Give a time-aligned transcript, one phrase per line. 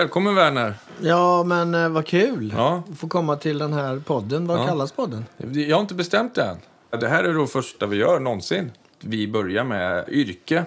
[0.00, 0.74] Välkommen Werner.
[1.00, 2.82] Ja, men eh, vad kul Ja.
[2.96, 4.46] få komma till den här podden.
[4.46, 4.66] Vad Ja.
[4.66, 5.24] kallas podden?
[5.52, 7.00] Jag har inte bestämt det än.
[7.00, 8.70] Det här är då första vi gör någonsin.
[9.00, 10.64] Vi börjar med yrke.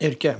[0.00, 0.36] Yrke.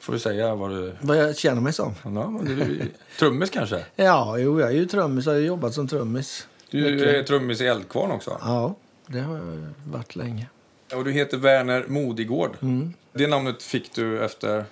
[0.00, 0.94] Får du säga vad du...
[1.00, 1.94] Vad jag känner mig som.
[2.04, 2.80] Ja, du
[3.18, 3.84] trummis kanske?
[3.96, 5.26] Ja, jo, jag är ju trummis.
[5.26, 6.46] Jag har ju jobbat som trummis.
[6.70, 8.38] Du är trummis i Eldkvarn också.
[8.40, 8.74] Ja,
[9.06, 10.46] det har jag varit länge.
[10.94, 12.50] Och du heter Werner Modigård.
[12.62, 12.92] Mm.
[13.12, 14.64] Det namnet fick du efter...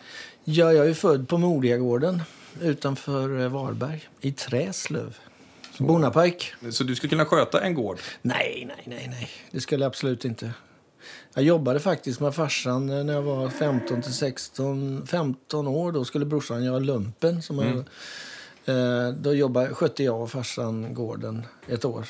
[0.48, 2.22] Ja, jag är född på Modiagården
[2.60, 5.16] utanför eh, Varberg, i Träslöv.
[5.78, 6.54] Bonnapojk.
[6.70, 7.98] Så du skulle kunna sköta en gård?
[8.22, 9.30] Nej, nej, nej, nej.
[9.50, 10.52] Det skulle jag absolut inte.
[11.34, 15.92] Jag jobbade faktiskt med farsan eh, när jag var 15 till 16, 15 år.
[15.92, 17.42] Då skulle brorsan göra lumpen.
[17.42, 17.76] Som jag,
[18.76, 22.06] eh, då jobbade, skötte jag och farsan gården ett år.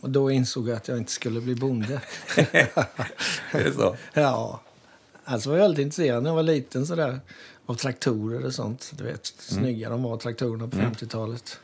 [0.00, 2.00] Och då insåg jag att jag inte skulle bli bonde.
[2.36, 2.72] Det
[3.52, 3.96] är så.
[4.14, 4.60] ja.
[5.24, 7.20] Alltså var jag väldigt intresserad när jag var liten sådär,
[7.66, 8.92] av traktorer och sånt.
[8.94, 11.58] Du vet, snygga de var traktorerna på 50-talet.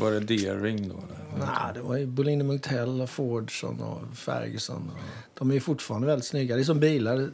[0.00, 0.94] Var det Deering då?
[0.94, 1.46] eller?
[1.46, 2.60] Nej, det var ju Bolin
[3.00, 4.90] och Fordson och Ferguson.
[4.94, 6.54] Och de är fortfarande väldigt snygga.
[6.56, 7.28] Det är som bilar.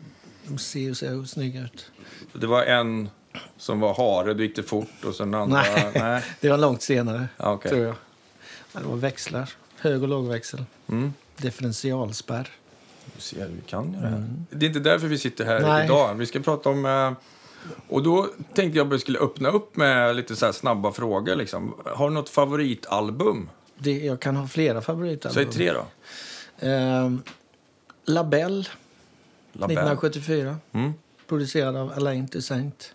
[0.46, 1.90] De ser ju så snygga ut.
[2.32, 3.10] Så Det var en
[3.56, 5.62] som var hare, då gick det fort och sen andra...
[5.62, 5.92] Nej.
[5.94, 6.24] Nej.
[6.40, 7.70] Det var långt senare, okej.
[7.70, 7.94] tror jag.
[8.72, 9.50] Ja, Det var växlar.
[9.78, 10.64] Hög och lågväxel.
[10.88, 11.12] Mm.
[11.36, 12.48] Differentialspärr.
[13.14, 14.28] Du ser, vi kan ju det här.
[14.50, 15.84] Det är inte därför vi sitter här Nej.
[15.84, 16.14] idag.
[16.14, 16.86] Vi ska prata om...
[16.86, 17.12] eh,
[17.88, 21.36] Och då tänkte jag att vi skulle öppna upp med lite så här snabba frågor.
[21.36, 21.74] Liksom.
[21.84, 23.50] Har du något favoritalbum?
[23.78, 25.30] Det, jag kan ha flera favoriter.
[25.30, 25.84] Säg tre då.
[26.58, 27.22] Ehm,
[28.04, 28.64] Labelle,
[29.52, 29.80] Labelle.
[29.80, 30.56] 1974.
[30.72, 30.92] Mm.
[31.28, 32.94] Producerad av Alain Toussaint.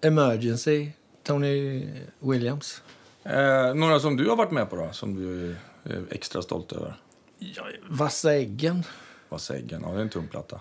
[0.00, 0.90] Emergency,
[1.22, 1.86] Tony
[2.18, 2.82] Williams.
[3.22, 6.96] Eh, några som du har varit med på då, som du är extra stolt över?
[7.38, 8.84] Ja, Vassa äggen.
[9.28, 9.82] Vad säggen?
[9.84, 10.60] Ja, det är en tung platta.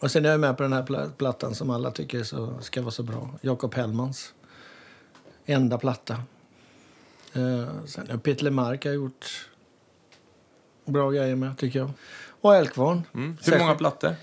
[0.00, 2.82] Och sen är jag med på den här pla- plattan som alla tycker så, ska
[2.82, 3.30] vara så bra.
[3.40, 4.34] Jakob Hellmans.
[5.46, 6.12] Enda platta.
[7.32, 9.48] Eh, sen har Peter Lemark har gjort
[10.84, 11.90] bra grejer med, tycker jag.
[12.40, 13.02] Och Eldkvarn.
[13.14, 13.36] Mm.
[13.44, 14.14] Hur många plattor?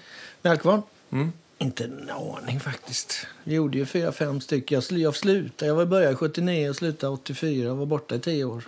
[0.42, 0.82] Med Eldkvarn?
[1.10, 1.32] Mm.
[1.58, 3.28] Inte en aning faktiskt.
[3.44, 4.76] Vi gjorde ju fyra, fem stycken.
[4.76, 5.72] Jag, sl- jag slutade.
[5.72, 8.64] Jag började 79 och slutade 84 och var borta i tio år.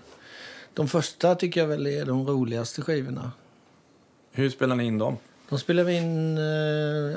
[0.74, 3.32] De första tycker jag väl är de roligaste skivorna.
[4.32, 5.18] Hur spelar ni in dem?
[5.50, 6.44] De spelade vi in, eh,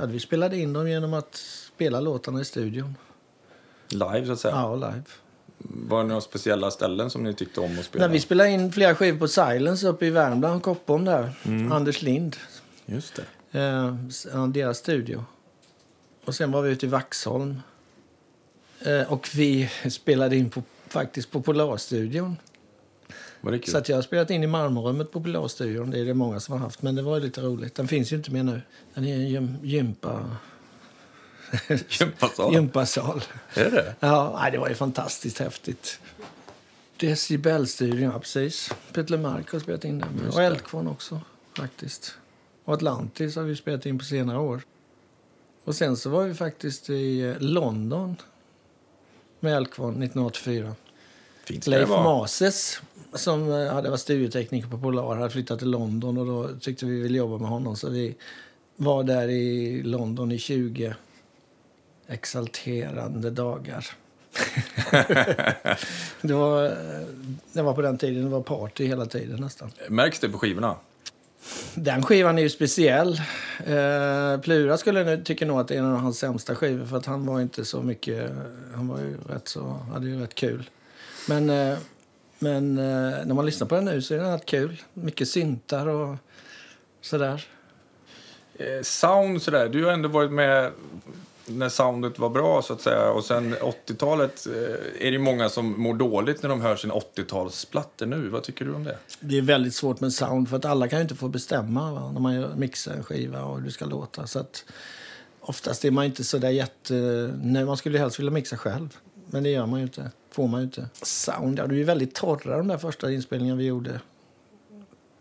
[0.01, 1.35] ja, vi spelade in dem genom att
[1.75, 2.97] spela låtarna i studion.
[3.89, 4.55] Live, så att säga?
[4.55, 5.03] Ja, live.
[5.63, 8.07] Var det några speciella ställen som ni tyckte om att spela?
[8.07, 11.33] När vi spelade in flera skivor på Silence uppe i Värmland, Koppom där.
[11.73, 12.37] Anders Lind,
[12.87, 13.21] Just
[13.51, 13.59] det.
[13.61, 15.25] eh, deras studio.
[16.25, 17.61] Och sen var vi ute i Vaxholm.
[18.81, 22.37] Eh, och vi spelade in på, faktiskt på Polarstudion.
[23.41, 23.73] Var det kul?
[23.73, 25.91] Så att jag har spelat in i marmorrummet på Polarstudion.
[25.91, 26.83] Det är det många som har haft.
[26.83, 27.75] Men det var lite roligt.
[27.75, 28.62] Den finns ju inte mer nu.
[28.95, 30.37] Den är en gym, gympa,
[31.89, 32.55] Gympasal?
[32.55, 33.23] gympasal.
[33.55, 33.95] Är det?
[34.00, 36.00] Ja, nej, det var ju fantastiskt häftigt.
[36.97, 38.71] Decibelstudion, ja precis.
[38.93, 40.29] Peter Lemark har spelat in den.
[40.33, 40.43] Och.
[40.43, 41.21] Eldkvarn också,
[41.56, 42.15] faktiskt.
[42.65, 44.61] Och Atlantis har vi spelat in på senare år.
[45.65, 48.17] Och sen så var vi faktiskt i eh, London
[49.41, 50.75] med Eldkvarn 1984.
[51.45, 51.89] Fint Leif.
[51.89, 52.81] Mases,
[53.15, 57.00] som eh, hade varit studiotekniker på Polar, hade flyttat till London och då tyckte vi
[57.00, 57.76] ville jobba med honom.
[57.76, 58.16] Så vi
[58.76, 60.94] var där i London i 20
[62.09, 63.87] exalterande dagar.
[66.20, 66.72] det, var, eh,
[67.53, 69.70] det var på den tiden, det var party hela tiden nästan.
[69.88, 70.76] Märks det på skivorna?
[71.75, 73.20] Den skivan är ju speciell.
[73.66, 76.97] Eh, Plura skulle nu, tycker nog att det är en av hans sämsta skivor för
[76.97, 78.31] att han var inte så mycket,
[78.75, 80.70] han var ju rätt så, hade ju rätt kul.
[81.28, 81.78] Men, eh,
[82.43, 84.83] men eh, när man lyssnar på den nu så är den rätt kul.
[84.95, 86.17] Mycket syntar och
[87.01, 87.47] sådär.
[88.55, 90.73] Eh, sound sådär, du har ändå varit med
[91.47, 93.11] när soundet var bra så att säga.
[93.11, 98.06] Och sen 80-talet eh, är det många som mår dåligt när de hör sin 80-talsplattor
[98.06, 98.29] nu.
[98.29, 98.99] Vad tycker du om det?
[99.20, 102.11] Det är väldigt svårt med sound för att alla kan ju inte få bestämma va?
[102.12, 104.26] när man gör, mixar en skiva och hur det ska låta.
[104.26, 104.64] Så att
[105.41, 106.94] oftast är man inte så där jätte...
[107.43, 108.97] Nej, man skulle ju helst vilja mixa själv.
[109.31, 110.11] Men det gör man ju inte.
[110.31, 110.88] Får man ju inte.
[111.03, 114.00] Sound, ja, det är väldigt torra de där första inspelningarna vi gjorde.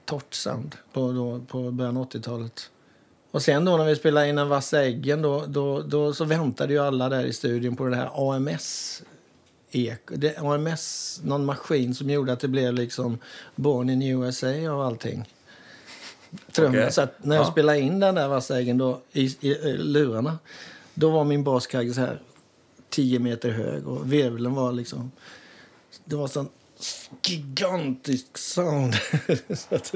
[0.05, 2.69] Torrt sound på, då, på början av 80-talet.
[3.31, 6.73] Och sen då när vi spelade in en vassa äggen då, då, då så väntade
[6.73, 9.01] ju alla där i studion på det här AMS
[9.71, 10.15] eko.
[10.15, 13.17] Det, AMS, någon maskin som gjorde att det blev liksom
[13.55, 15.29] Born in USA och allting.
[16.51, 16.77] Trummor.
[16.79, 16.91] Okej.
[16.91, 17.51] Så att när jag Ja.
[17.51, 20.37] spelade in den där vassa äggen då, i, i, i lurarna,
[20.93, 22.21] då var min baskagge så här
[22.89, 25.11] 10 meter hög och virveln var liksom...
[26.05, 26.49] Det var sån
[27.21, 28.93] gigantisk sound.
[29.53, 29.95] så att,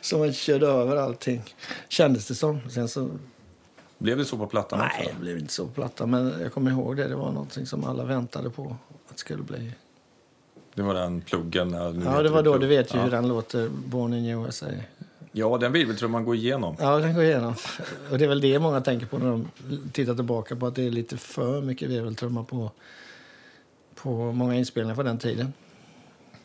[0.00, 1.42] som man körde över allting,
[1.88, 2.70] kändes det som.
[2.70, 3.10] Sen så
[3.98, 5.14] Blev det så på plattan Nej, också?
[5.14, 6.06] det blev inte så platta.
[6.06, 7.08] Men jag kommer ihåg det.
[7.08, 8.76] Det var någonting som alla väntade på
[9.08, 9.72] att det skulle bli.
[10.74, 11.72] Det var den pluggen.
[11.72, 12.58] Ja, det var då.
[12.58, 13.04] Du vet ju ja.
[13.04, 14.66] hur den låter, Born in USA.
[15.32, 16.76] Ja, den virveltrumman går igenom.
[16.78, 17.54] Ja, den går igenom.
[18.10, 19.48] Och det är väl det många tänker på när de
[19.92, 22.70] tittar tillbaka på att det är lite för mycket virveltrumma på,
[23.94, 25.52] på många inspelningar på den tiden.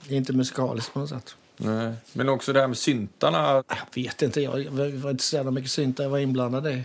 [0.07, 1.35] Det är inte musikaliskt på något sätt.
[1.57, 1.93] Nej.
[2.13, 3.63] Men också det här med syntarna.
[3.67, 4.41] Jag vet inte.
[4.41, 6.83] Jag jag var inte så mycket syntar jag var inblandad i.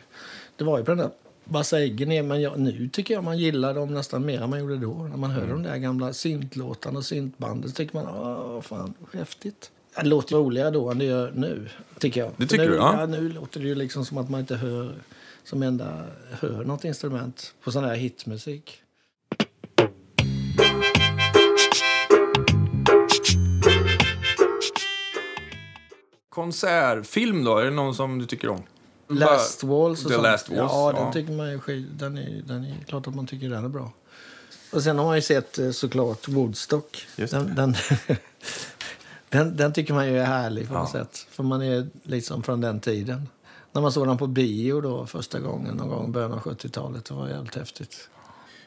[0.57, 1.11] Det var ju på den där
[1.45, 4.61] Massa äggen är, men jag, nu tycker jag man gillar dem nästan mer än man
[4.61, 4.95] gjorde då.
[4.95, 9.71] När man hör de där gamla syntlåtarna och syntbanden tycker man åh fan, häftigt.
[9.97, 11.69] Det låter roligare då än det gör nu,
[11.99, 12.31] tycker jag.
[12.37, 13.01] Det tycker nu, du, ja.
[13.01, 13.07] ja?
[13.07, 14.93] Nu låter det ju liksom som att man inte hör,
[15.45, 18.83] som enda hör något instrument på sån här hitmusik.
[26.29, 27.59] Konsertfilm då?
[27.59, 28.63] Är det någon som du tycker om?
[29.09, 30.23] Last Walls och The sånt.
[30.23, 31.03] Last Waltz, ja, ja.
[31.03, 33.69] den tycker man är skit, den är, den är klart att man tycker den är
[33.69, 33.93] bra.
[34.73, 37.07] Och sen har man ju sett eh, såklart Woodstock.
[37.17, 37.75] Just Den, den,
[39.33, 41.01] den, den tycker man ju är härlig på något Ja.
[41.01, 41.27] sätt.
[41.31, 43.29] För man är liksom från den tiden.
[43.73, 47.05] När man såg den på bio då första gången, någon gång i början av 70-talet,
[47.05, 48.09] det var jävligt häftigt.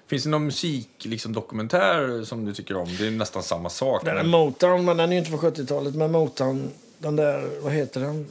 [0.07, 2.87] Finns det någon musik, liksom, dokumentär som du tycker om?
[2.97, 4.05] Det är nästan samma sak.
[4.05, 5.95] Den är Motown, men den är inte från 70-talet.
[5.95, 8.27] Men Motown, den där, vad heter den?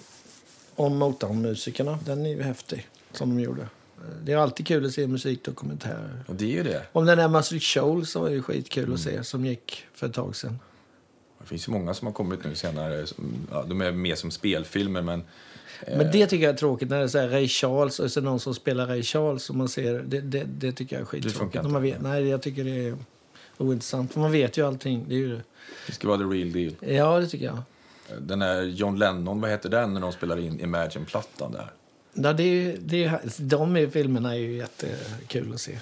[0.76, 3.68] Om Motown-musikerna, den är ju häftig som de gjorde.
[4.22, 6.24] Det är alltid kul att se musikdokumentärer.
[6.28, 6.82] Och det är ju det.
[6.92, 10.14] Om den där Muscle Shoals så var ju skitkul att se, som gick för ett
[10.14, 10.58] tag sedan.
[11.44, 13.06] Det finns ju många som har kommit nu senare.
[13.06, 15.22] Som, ja, de är mer som spelfilmer, men...
[15.86, 18.20] Men det tycker jag är tråkigt när det är så här Ray Charles och så
[18.20, 21.64] någon som spelar Ray Charles och man ser det, det, det tycker jag är skittråkigt.
[21.64, 22.96] man vet, nej, jag tycker det är
[23.58, 24.12] ointressant.
[24.12, 25.04] För man vet ju allting.
[25.08, 25.40] Det är ju,
[25.86, 26.74] Det ska vara the real deal.
[26.80, 27.62] ja, det tycker jag.
[28.20, 31.72] Den här John Lennon, vad heter den när de spelar in Imagine-plattan där?
[32.14, 35.78] Ja, det är, det är, de är, filmerna är ju jättekul att se.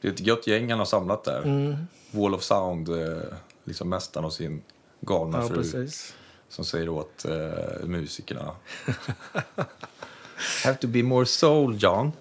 [0.00, 1.42] Det är ett gött gäng han har samlat där.
[1.42, 1.76] Mm.
[2.10, 3.18] Wall of Sound, eh,
[3.64, 4.62] liksom mästaren och sin
[5.04, 6.14] galna Ja, fru precis.
[6.48, 8.52] som säger åt eh, musikerna.
[10.64, 12.12] Have to be more soul, John.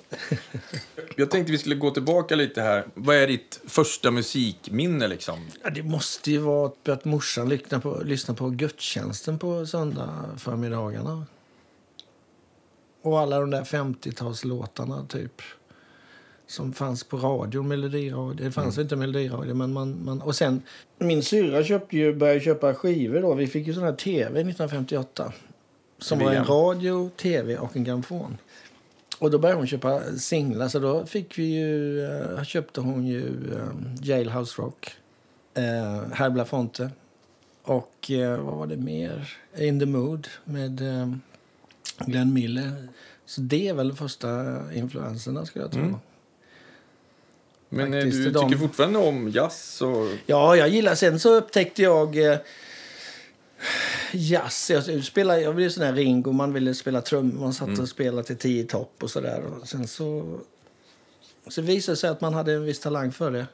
[1.15, 2.85] Jag tänkte vi skulle gå tillbaka lite här.
[2.93, 5.47] Vad är ditt första musikminne liksom?
[5.63, 11.25] Ja, det måste ju vara att morsan lyssnar på, lyssnar på gudstjänsten på söndag förmiddagarna.
[13.01, 15.41] Och alla de där 50-talslåtarna typ.
[16.47, 18.45] Som fanns på radio, melodiradio.
[18.45, 20.21] Det fanns inte melodiradio, men man, man...
[20.21, 20.61] Och sen,
[20.97, 23.33] min syrra köpte ju, började köpa skivor då.
[23.33, 25.33] Vi fick ju sån här tv 1958.
[25.97, 28.37] Som var en radio, tv och en grammofon.
[29.19, 33.53] Och då började hon köpa singlar, så då fick vi ju, eh, köpte hon ju
[33.53, 33.69] eh,
[34.01, 34.95] Jailhouse Rock,
[35.53, 36.91] eh, Herr Belafonte
[37.63, 39.37] och eh, vad var det mer?
[39.57, 41.13] In the Mood med eh,
[42.05, 42.87] Glenn Miller.
[43.25, 45.81] Så det är väl första influenserna skulle jag tro.
[45.81, 45.95] Mm.
[47.73, 50.07] Men eh, Faktiskt, du de- tycker fortfarande om jazz och...
[50.25, 50.95] Ja, jag gillar.
[50.95, 52.37] Sen så upptäckte jag eh,
[54.11, 54.69] jazz.
[54.69, 57.39] Jag, spelade, jag blev sån här Ringo, man ville spela trummor.
[57.39, 59.43] Man satt och spelade till tio topp och sådär.
[59.65, 60.39] Sen så,
[61.47, 63.45] så visade det sig att man hade en viss talang för det.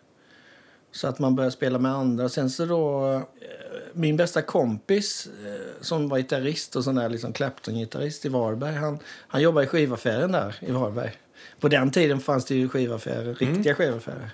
[0.91, 2.29] Så att man började spela med andra.
[2.29, 3.21] Sen så då, eh,
[3.93, 8.75] min bästa kompis eh, som var gitarrist och sån där liksom Clapton-gitarrist i Varberg.
[8.75, 11.17] Han, han jobbade i skivaffären där i Varberg.
[11.59, 14.31] På den tiden fanns det ju skivaffärer, riktiga skivaffärer.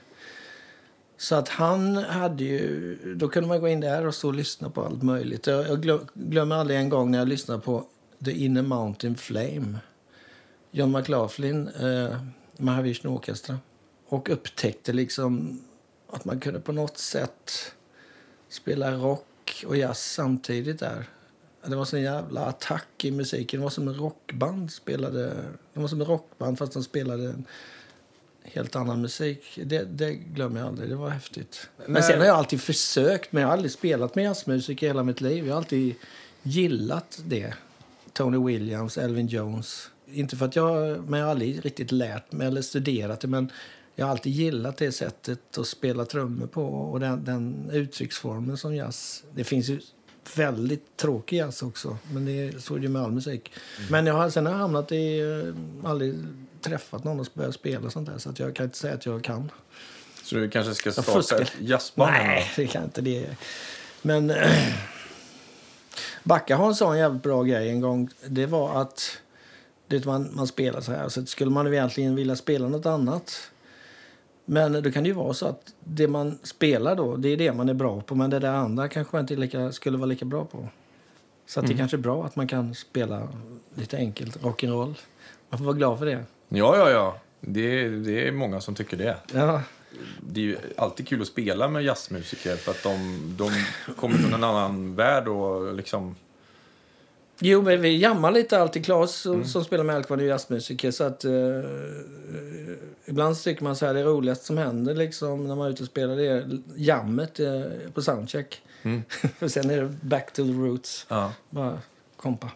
[1.17, 3.15] Så att han hade ju...
[3.15, 5.47] Då kunde man gå in där och stå och lyssna på allt möjligt.
[5.47, 7.85] Jag, jag glö- glömmer aldrig en gång när jag lyssnade på
[8.25, 9.77] The Inner Mountain Flame.
[10.71, 12.21] John McLaughlin, eh,
[12.57, 13.57] Mahavishnu Orchestra.
[14.07, 15.61] Och upptäckte liksom
[16.09, 17.73] att man kunde på något sätt
[18.49, 21.05] spela rock och jazz samtidigt där.
[21.67, 23.59] Det var sån jävla attack i musiken.
[23.59, 25.25] Det var som en rockband spelade.
[25.73, 27.45] Det var som en rockband fast de spelade en
[28.43, 29.59] helt annan musik.
[29.63, 30.89] Det, det glömmer jag aldrig.
[30.89, 31.69] Det var häftigt.
[31.85, 35.03] Men sen har jag alltid försökt, men jag har aldrig spelat med jazzmusik i hela
[35.03, 35.45] mitt liv.
[35.45, 35.95] Jag har alltid
[36.43, 37.53] gillat det.
[38.13, 39.89] Tony Williams, Elvin Jones.
[40.07, 43.27] Inte för att jag, men jag har aldrig riktigt lärt mig eller studerat det.
[43.27, 43.51] Men
[43.95, 48.75] jag har alltid gillat det sättet att spela trummor på och den, den uttrycksformen som
[48.75, 49.23] jazz.
[49.35, 49.79] Det finns ju
[50.35, 53.51] väldigt tråkig jazz också, men det är så är det med all musik.
[53.89, 56.15] Men jag har, sen har jag hamnat i, eh, aldrig
[56.61, 59.23] träffat någon och börjat spela sånt där så att jag kan inte säga att jag
[59.23, 59.51] kan.
[60.23, 62.11] Så du kanske ska starta ett jazzband?
[62.11, 63.35] Nej, det kan inte det.
[64.01, 64.33] Men
[66.23, 68.09] Backa har en sån jävligt bra grej en gång.
[68.27, 69.17] Det var att
[69.87, 71.09] det man, man spelar så här.
[71.09, 73.51] Så skulle man egentligen vilja spela något annat.
[74.45, 77.53] Men då kan det ju vara så att det man spelar då, det är det
[77.53, 78.15] man är bra på.
[78.15, 80.67] Men det där andra kanske man inte lika, skulle vara lika bra på.
[81.45, 83.27] Så att det kanske är bra att man kan spela
[83.75, 84.95] lite enkelt rock'n'roll.
[85.49, 86.23] Man får vara glad för det.
[86.49, 87.17] Ja, ja, ja.
[87.39, 89.17] Det, det är många som tycker det.
[89.33, 89.61] Ja,
[90.19, 93.51] Det är ju alltid kul att spela med jazzmusiker för att de, de
[93.95, 96.15] kommer från en annan värld och liksom...
[97.39, 98.85] Jo, men vi jammar lite alltid.
[98.85, 100.91] Claes som, som spelar med Alkvan är jazzmusiker.
[100.91, 101.63] Så att, eh, eh,
[103.05, 105.89] ibland tycker man så här, det roligaste som händer liksom, när man är ute och
[105.89, 107.63] spelar det är jammet eh,
[107.93, 108.61] på soundcheck.
[109.37, 111.05] För sen är det back to the roots.
[111.09, 111.31] Ja.
[111.49, 111.79] Bara
[112.15, 112.51] kompa.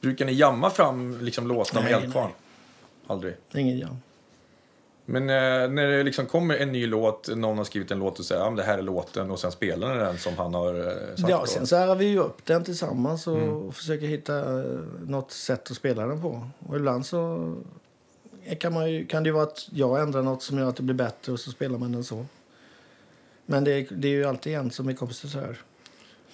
[0.00, 2.30] Brukar ni jamma fram liksom låtarna med Eldkvarn?
[3.06, 3.34] Aldrig.
[3.54, 3.96] Ingen jam.
[5.06, 8.24] Men eh, när det liksom kommer en ny låt, någon har skrivit en låt och
[8.24, 10.74] säger att ja, det här är låten och sen spelar ni den som han har
[10.74, 11.28] eh, sagt.
[11.28, 14.64] Ja, sen så här vi ju upp den tillsammans och försöker hitta eh,
[15.06, 16.48] något sätt att spela den på.
[16.68, 17.52] Och ibland så
[18.60, 20.82] kan, man ju, kan det ju vara att jag ändrar något som gör att det
[20.82, 22.26] blir bättre och så spelar man den så.
[23.46, 25.56] Men det, är- det är ju alltid en som är kompositör.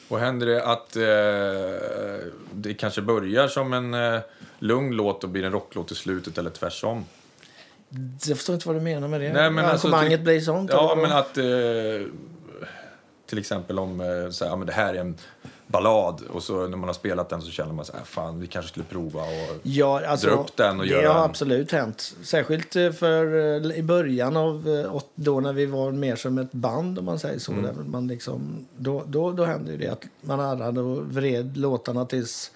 [0.09, 4.21] Och händer det att eh, det kanske börjar som en eh,
[4.59, 7.05] lugn låt och blir en rocklåt i slutet eller tvärsom?
[8.27, 9.33] Jag förstår inte vad du menar med det.
[9.33, 10.71] Nej, men alltså, Arrangemanget till- blir sånt?
[10.73, 11.45] Ja, men att eh,
[13.27, 15.17] till exempel om eh, så här, ja, men det här är en
[15.67, 18.47] ballad och så när man har spelat den så känner man så här, fan vi
[18.47, 21.73] kanske skulle prova och Ja, alltså, dra upp den och det göra har en- absolut
[21.73, 22.15] hänt.
[22.23, 24.65] Särskilt eh, för eh, i början av
[25.15, 27.53] då när vi var mer som ett band om man säger så.
[27.53, 27.91] Mm.
[27.91, 32.51] Man liksom, då, då, då hände ju det att man arrade och vred låtarna tills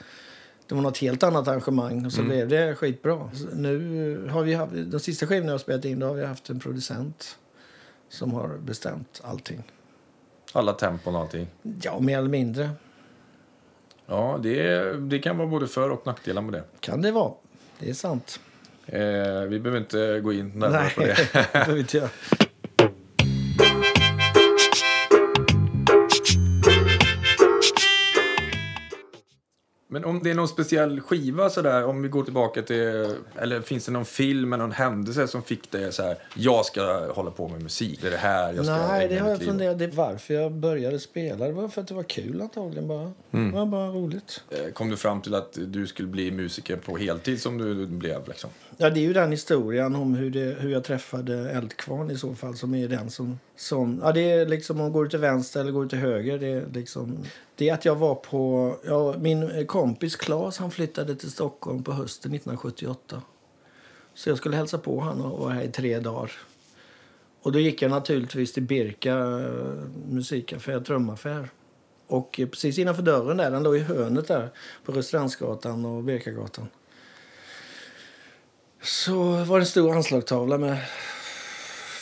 [0.66, 2.28] det var något helt annat arrangemang och så Mm.
[2.30, 3.30] blev det skitbra.
[3.54, 6.50] Nu har vi haft, de sista skivorna jag har spelat in då har vi haft
[6.50, 7.38] en producent
[8.08, 9.62] som har bestämt allting.
[10.52, 11.46] alla tempon och allting.
[11.82, 12.70] Ja, mer eller mindre
[14.06, 16.64] Ja, det, det kan vara både för och nackdelar med det.
[16.80, 17.32] kan det vara.
[17.78, 18.40] Det är sant.
[18.86, 19.00] Eh,
[19.48, 21.16] vi behöver inte gå in närmare på det.
[21.32, 22.08] det behöver inte göra.
[29.94, 33.86] Men om det är någon speciell skiva sådär, om vi går tillbaka till, eller finns
[33.86, 37.48] det någon film eller någon händelse som fick dig så här, jag ska hålla på
[37.48, 39.52] med musik, det är det här jag ska Nej, det har jag mitt liv åt."
[39.54, 39.78] funderat.
[39.78, 41.46] Det varför jag började spela.
[41.46, 43.12] Det var för att det var kul antagligen bara.
[43.32, 43.50] Mm.
[43.50, 44.42] Det var bara roligt.
[44.50, 48.28] Eh, Kom du fram till att du skulle bli musiker på heltid som du blev
[48.28, 48.50] liksom?
[48.76, 52.34] Ja, det är ju den historien om hur, det, hur jag träffade Eldkvarn i så
[52.34, 53.38] fall som är den som...
[53.56, 56.38] som ja, det är liksom om man går till vänster eller går ut till höger.
[56.38, 57.18] Det är liksom...
[57.56, 58.74] Det är att jag var på...
[58.84, 63.22] Ja, min kompis Claes han flyttade till Stockholm på hösten 1978.
[64.14, 66.32] Så jag skulle hälsa på honom och vara här i tre dagar.
[67.42, 71.48] Och då gick jag naturligtvis till Birka eh, musikaffär, trumaffär.
[72.06, 74.50] Och precis innanför dörren där, den låg i hörnet där
[74.84, 76.68] på Restaurangsgatan och Birkagatan.
[78.84, 80.78] Så var det en stor anslagstavla med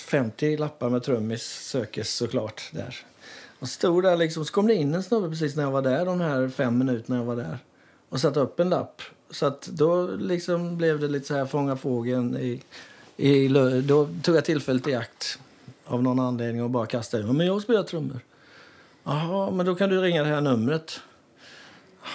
[0.06, 2.96] 50 lappar med trummis sökes såklart där.
[3.58, 6.04] Och stod där liksom, så kom det in en snubbe precis när jag var där,
[6.04, 7.58] de här fem minuterna jag var där.
[8.08, 9.02] Och satte upp en lapp.
[9.30, 12.62] Så att då liksom blev det lite så här fånga fågeln i,
[13.16, 13.48] i
[13.84, 15.38] Då tog jag tillfället i akt
[15.84, 18.20] av någon anledning och bara kastade ur Men jag spelar trummor.
[19.04, 21.00] Jaha, men då kan du ringa det här numret.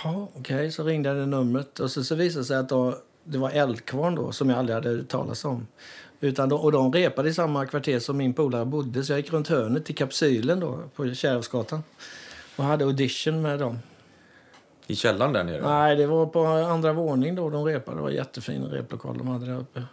[0.03, 0.71] Ja, okej, okay.
[0.71, 1.79] så ringde jag det numret.
[1.79, 2.97] Och så, så visade det sig att då,
[3.27, 5.67] det var Eldkvarn då, som jag aldrig hade talas om.
[6.19, 9.03] Utan då, och de repade i samma kvarter som min polare bodde.
[9.03, 11.83] Så jag gick runt hörnet till Kapsylen då, på Kärrhusgatan.
[12.55, 13.79] Och hade audition med dem.
[14.87, 15.61] I källaren där nere?
[15.61, 17.97] Nej, det var på andra våning då de repade.
[17.97, 19.83] Det var en jättefin replokal de hade där uppe.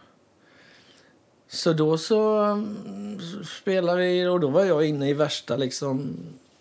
[1.49, 3.21] Så då så mm,
[3.61, 6.17] spelade vi och då var jag inne i värsta liksom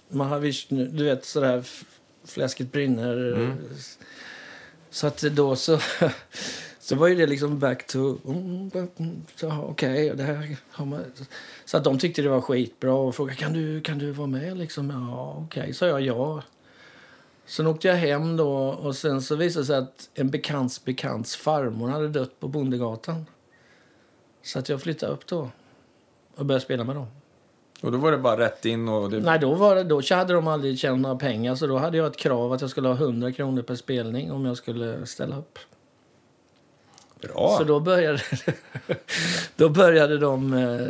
[0.08, 1.63] Mahavishnu, du vet sådär
[2.25, 3.56] fläsket brinner.
[4.94, 5.80] Så att då så
[6.80, 11.04] så var ju det liksom back to okej okay, det här har man,
[11.66, 14.58] så att de tyckte det var skitbra och frågade kan du kan du vara med
[14.58, 15.74] liksom ja okej okay.
[15.74, 16.44] sa jag ja.
[17.46, 21.36] Sen åkte jag hem då och sen så visade det sig att en bekants bekants
[21.36, 23.26] farmor hade dött på Bondegatan.
[24.44, 25.50] Så att jag flyttade upp då
[26.36, 27.08] och började spela med dem.
[27.84, 29.10] Och då var det bara rätt in och...
[29.10, 29.20] Det...
[29.20, 32.08] Nej, då, var det, då hade de aldrig tjänat några pengar så då hade jag
[32.08, 35.60] ett krav att jag skulle ha 100 kronor per spelning om jag skulle ställa upp.
[37.22, 37.56] Bra!
[37.58, 38.22] Så då började,
[39.56, 40.88] då började de eh,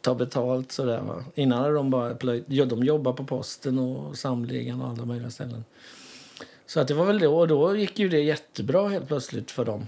[0.00, 1.24] ta betalt sådär va.
[1.34, 5.30] Innan hade de bara plöjt, ja, de jobbade på posten och samligan och alla möjliga
[5.30, 5.64] ställen.
[6.66, 9.64] Så att det var väl då, och då gick ju det jättebra helt plötsligt för
[9.64, 9.86] dem.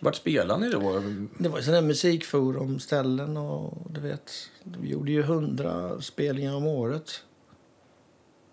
[0.00, 1.02] Vart spelade ni då?
[1.38, 7.22] Det var sådana musikforumställen och du vet, vi gjorde ju hundra spelningar om året.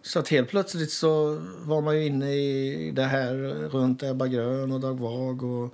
[0.01, 3.33] Så att helt plötsligt så var man ju inne i det här
[3.69, 5.73] runt Ebba Grön och Dag Vag och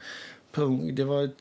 [0.52, 0.96] Pung.
[0.96, 1.38] Det var ett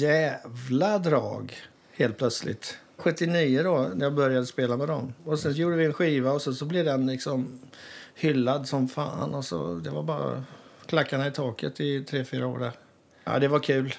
[0.00, 1.54] jävla drag
[1.92, 2.78] helt plötsligt.
[2.96, 5.14] 79 då, när jag började spela med dem.
[5.24, 7.60] Och sen gjorde vi en skiva och så, så blev den liksom
[8.14, 9.34] hyllad som fan.
[9.34, 10.44] Och så, det var bara
[10.86, 12.72] klackarna i taket i tre, fyra år där.
[13.24, 13.94] Ja, det var kul.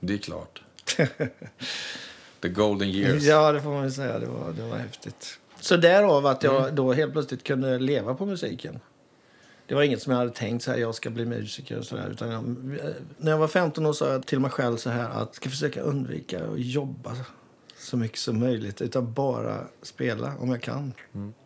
[0.00, 0.62] Det är klart.
[2.42, 3.22] The golden years.
[3.22, 4.18] Ja, det får man säga.
[4.18, 5.38] Det var, det var häftigt.
[5.60, 6.74] Så därav att jag Mm.
[6.74, 8.80] då helt plötsligt kunde leva på musiken.
[9.66, 12.08] Det var inget som jag hade tänkt så här, jag ska bli musiker och sådär.
[12.10, 12.44] Utan jag,
[13.18, 15.48] när jag var 15 år sa jag till mig själv så här att jag ska
[15.50, 17.16] försöka undvika att jobba
[17.78, 18.82] så mycket som möjligt.
[18.82, 20.92] Utan bara spela om jag kan.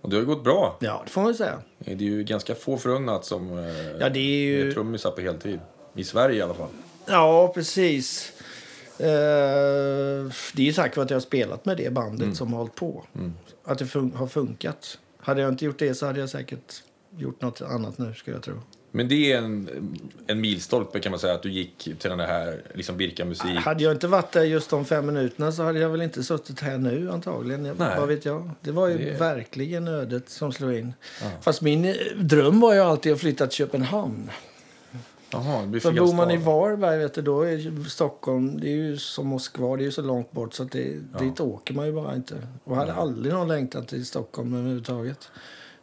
[0.00, 0.76] Och det har ju gått bra.
[0.80, 1.58] Ja, det får man säga.
[1.78, 3.64] Det är ju ganska få förunnat som eh,
[4.00, 5.60] Ja, det är ju- är trummisar på heltid.
[5.94, 6.68] I Sverige i alla fall.
[7.08, 8.32] Ja, precis.
[8.98, 9.06] Eh,
[10.54, 12.74] det är ju tack vare att jag har spelat med det bandet som har hållit
[12.74, 13.04] på.
[13.64, 14.98] Att det fun- har funkat.
[15.20, 16.82] Hade jag inte gjort det så hade jag säkert
[17.18, 18.54] gjort något annat nu, skulle jag tro.
[18.90, 19.68] Men det är en,
[20.26, 23.56] en milstolpe kan man säga att du gick till den här liksom Birka musik.
[23.56, 26.60] Hade jag inte varit där just de fem minuterna så hade jag väl inte suttit
[26.60, 27.62] här nu antagligen.
[27.62, 27.74] Nej.
[27.98, 28.50] vad vet jag?
[28.60, 30.92] Det var ju Det- verkligen ödet som slog in.
[31.40, 34.30] Fast min eh, dröm var ju alltid att flytta till Köpenhamn.
[35.30, 36.36] Jaha, det För bor man i.
[36.36, 40.02] Varberg, vet du, då är Stockholm, det är ju som Moskva, det är ju så
[40.02, 42.34] långt bort så att det, dit åker man ju bara inte.
[42.64, 45.30] Och hade aldrig någon längtan till Stockholm överhuvudtaget.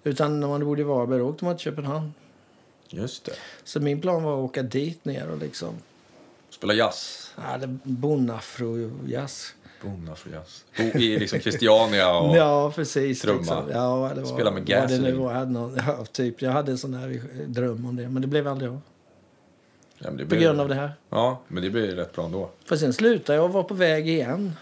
[0.03, 2.13] Utan när man bodde i Varberg då åkte man till Köpenhamn.
[2.89, 3.31] Just det.
[3.63, 5.69] Så min plan var att åka dit ner och liksom,
[6.49, 7.31] Spela jazz.
[7.37, 9.53] ja, det bonafro-jazz.
[9.83, 10.65] Bona för jazz.
[10.77, 12.37] Bo i liksom Christiania och...
[12.37, 13.21] Ja, precis.
[13.21, 13.39] trumma.
[13.39, 13.63] Liksom.
[13.71, 15.19] Ja, det var, Spela med vad det nu gasoline.
[15.19, 15.31] var.
[15.31, 18.27] Jag hade, någon, ja, typ, jag hade en sån här dröm om det, men det
[18.27, 18.81] blev aldrig av.
[20.05, 20.91] Ja, det På blir- grund av det här.
[21.09, 22.49] Ja, men det blir rätt bra ändå.
[22.65, 24.53] För sen slutade jag och var på väg igen.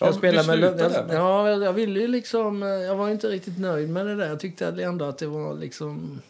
[0.00, 1.04] Ja, jag spelade du med jag?
[1.14, 2.62] Ja, jag ville liksom...
[2.62, 4.28] Jag var inte riktigt nöjd med det där.
[4.28, 6.20] Jag tyckte ändå att det var liksom...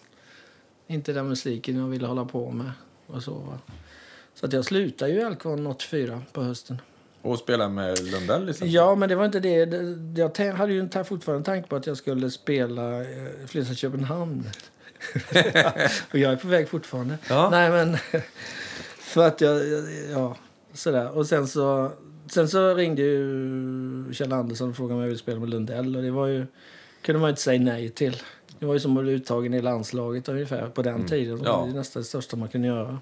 [0.87, 2.73] Inte den musiken jag ville hålla på med.
[3.07, 3.59] Och så, va.
[4.35, 6.81] så att jag slutade ju i Alkon 84 på hösten.
[7.23, 8.69] Och spela med Lundell liksom.
[8.69, 9.55] Ja, men det var inte det.
[10.21, 13.07] Jag hade ju fortfarande en tanke på att jag skulle spela eh,
[13.47, 14.45] flytta Köpenhamn.
[16.11, 17.19] och jag är på väg fortfarande.
[17.29, 17.51] Ja.
[17.51, 17.97] Nej, men...
[18.99, 19.61] För att jag...
[20.13, 20.37] Ja,
[20.75, 21.11] sådär.
[21.11, 21.93] Och sen så...
[22.27, 25.97] Sen så ringde ju Kjell Andersson och frågade om jag ville spela med Lundell.
[25.97, 26.47] Och det var ju...
[27.03, 28.23] kunde man inte säga nej till.
[28.59, 31.39] Det var ju som att bli uttagen i landslaget ungefär på den tiden.
[31.39, 31.65] Det Ja.
[31.69, 32.99] det nästan det största man kunde göra.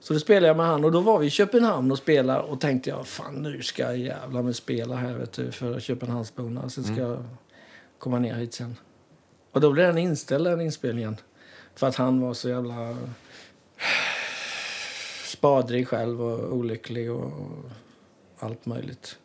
[0.00, 2.60] Så då spelade jag med han och då var vi i Köpenhamn och spelade och
[2.60, 6.68] tänkte jag fan nu ska jag jävla med spela här vet du för Köpenhamnsborna.
[6.68, 7.24] Sen ska jag
[7.98, 8.76] komma ner hit sen.
[9.54, 11.16] Och då blev den inställd den inspelningen.
[11.74, 12.96] För att han var så jävla
[15.24, 17.32] spadrig själv och olycklig och
[18.38, 19.18] allt möjligt.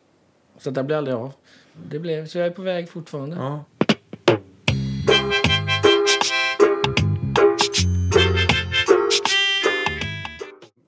[0.58, 1.32] Så det blev aldrig av.
[1.72, 3.36] Det blev, så jag är på väg fortfarande.
[3.36, 3.64] Ja.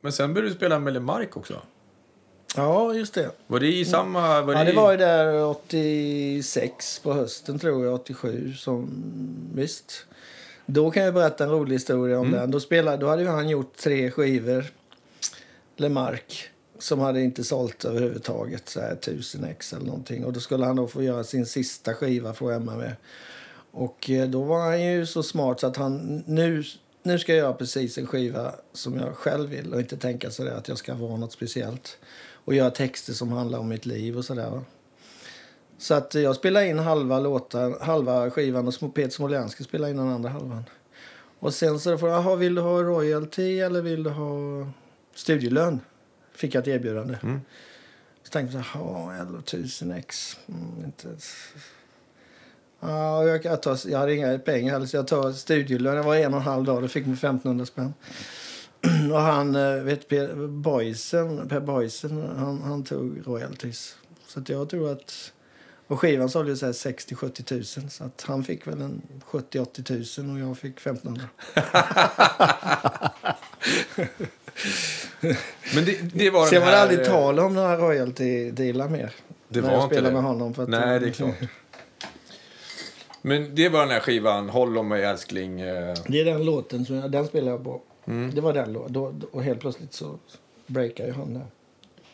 [0.01, 1.37] Men sen började du spela med Mark.
[1.37, 1.63] också.
[2.57, 3.31] Ja, just det.
[3.47, 4.43] Var det i samma...
[4.43, 9.05] Var Ja, det det var ju där 86 på hösten tror jag, 87 som
[9.55, 10.07] visst.
[10.67, 12.51] Då kan jag berätta en rolig historia om den.
[12.51, 14.65] Då, spelade, då hade han gjort tre skivor,
[15.77, 20.25] Lemark, som hade inte sålt överhuvudtaget, så här 1000 ex eller någonting.
[20.25, 22.97] Och då skulle han då få göra sin sista skiva för med.
[23.71, 26.65] Och eh, då var han ju så smart så att han nu,
[27.03, 30.55] nu ska jag göra precis en skiva som jag själv vill och inte tänka sådär
[30.55, 31.99] att jag ska vara något speciellt.
[32.45, 34.61] Och göra texter som handlar om mitt liv och sådär.
[35.79, 40.09] Så att jag spelade in halva, låtar, halva skivan och Peter Smoljanski spelade in den
[40.09, 40.65] andra halvan.
[41.39, 44.67] Och sen så får jag, vill du ha royalty eller vill du ha
[45.15, 45.81] studielön?
[46.35, 47.19] Fick jag ett erbjudande.
[48.23, 50.37] Så tänkte jag, ja, eller 1000 ex.
[50.49, 51.09] Mm, inte.
[52.81, 55.97] Ja, jag, jag, tar, jag hade inga pengar heller, så jag tar studielön.
[55.97, 57.95] Det var en och en halv dag, då fick mig 1500 spänn.
[59.12, 63.97] Och han, eh, vet Per Boysen, Per Boysen, han, han tog royalties.
[64.27, 65.33] Så att jag tror att...
[65.87, 67.90] Och skivan sålde ju så här 60-70 tusen.
[67.90, 71.25] Så att han fick väl en 70-80 tusen och jag fick 1500.
[75.75, 79.11] Men det, det var Sen var det här, aldrig eh, tal om några royalty-dealar mer.
[79.49, 80.23] Det när var jag inte spelade det.
[80.23, 80.55] med honom.
[80.55, 81.35] För att Nej, det är klart.
[83.23, 85.61] Men det var den här skivan, Håll om mig älskling.
[85.61, 87.83] eh, Det är den låten som jag, den spelar jag på.
[88.05, 88.35] Mm.
[88.35, 88.73] Det var den.
[88.88, 90.19] Då, och helt plötsligt så
[90.67, 91.47] breakar ju han där.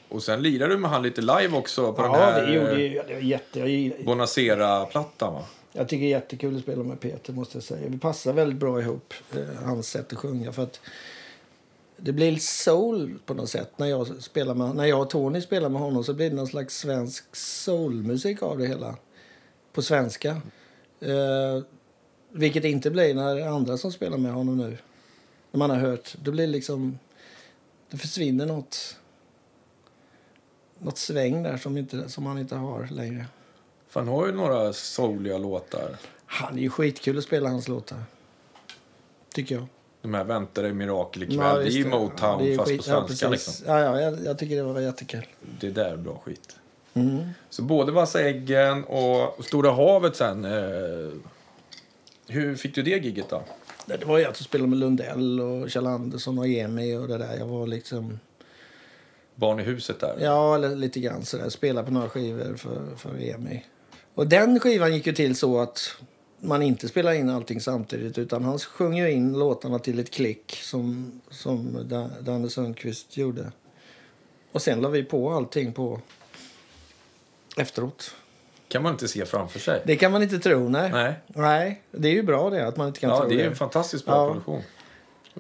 [0.09, 3.03] Och sen lirade du med han lite live också på den Ja, här det ju-
[3.09, 3.61] det jätte...
[3.61, 5.44] Jag, Bonacera-plattan va?
[5.72, 7.88] Jag tycker det är jättekul att spela med Peter måste jag säga.
[7.88, 10.53] Vi passar väldigt bra ihop, eh, hans sätt att sjunga.
[10.53, 10.81] För att
[11.96, 13.70] det blir soul på något sätt.
[13.77, 16.46] När jag, spelar med, när jag och Tony spelar med honom så blir det någon
[16.46, 18.96] slags svensk soulmusik av det hela.
[19.72, 20.31] På svenska.
[21.01, 21.62] Eh,
[22.33, 24.77] vilket inte blir när andra som spelar med honom nu.
[25.59, 26.14] När man har hört.
[26.23, 26.99] Det blir liksom...
[27.90, 28.97] Det försvinner något...
[30.79, 33.27] Något sväng där som, inte, som han inte har längre.
[33.88, 35.97] För han har ju några souliga låtar.
[36.27, 38.03] Han är ju skitkul att spela hans låtar.
[39.35, 39.66] Tycker jag.
[40.03, 41.38] De här Väntar dig mirakel ikväll.
[41.38, 41.88] Ja, det är ju.
[41.88, 43.27] Motown Ja, är fast skit- på svenska.
[43.27, 43.55] Ja, liksom.
[43.66, 45.27] ja, ja jag, jag tycker det var jättekul.
[45.61, 46.57] Det där är bra skit.
[46.94, 47.29] Mm.
[47.51, 50.44] Så både Vassa äggen och Stora havet sen.
[50.44, 51.12] Eh,
[52.27, 53.42] hur fick du det gigget då?
[53.88, 57.37] Det var jag spelade med Lundell och Kjell Andersson och Emi och det där.
[57.38, 58.18] Jag var liksom...
[59.35, 60.16] Barn i huset där?
[60.20, 61.48] Ja, eller lite grann sådär.
[61.48, 63.64] Spelade på några skivor för, för Emi.
[64.14, 65.96] Och den skivan gick ju till så att
[66.40, 70.59] man inte spelar in allting samtidigt utan han sjöng ju in låtarna till ett klick
[70.62, 73.53] som, som Da- Danne Sundqvist gjorde.
[74.53, 76.01] Och sen la vi på allting på
[77.57, 78.14] efteråt.
[78.68, 79.83] Kan man inte se framför sig.
[79.85, 80.90] Det kan man inte tro, nej.
[80.92, 81.14] Nej.
[81.26, 83.42] Nej, det är ju bra det att man inte kan Ja, tro det är det.
[83.42, 84.26] ju en fantastiskt bra Ja.
[84.33, 84.62] produktion.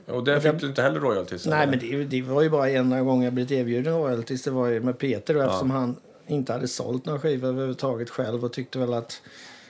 [0.06, 1.46] Och där Och fick du inte heller royalties?
[1.46, 1.70] Nej, eller?
[1.70, 4.42] men det, det var ju bara en gång jag blivit erbjuden royalties.
[4.42, 8.44] Det var ju med Peter då, eftersom han inte hade sålt några skivor överhuvudtaget själv
[8.44, 9.22] och tyckte väl att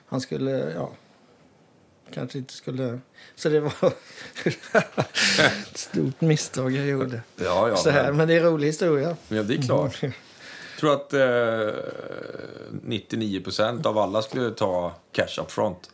[0.07, 0.91] han skulle, ja,
[2.15, 2.99] kanske inte skulle...
[3.37, 3.73] Så det var
[5.71, 7.21] ett stort misstag jag gjorde.
[7.37, 7.77] Ja, ja.
[7.77, 9.17] Så här, men, men det är en rolig historia.
[9.29, 10.01] ja, det är klart.
[10.79, 11.21] Tror att eh,
[12.83, 13.43] 99
[13.85, 15.91] av alla skulle ta cash up front.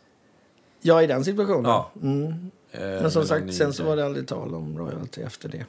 [0.81, 1.65] Ja, i den situationen.
[1.65, 1.91] Ja.
[2.01, 2.51] Mm.
[2.71, 5.65] Eh, Men som sagt, sen så var det aldrig tal om royalty efter det.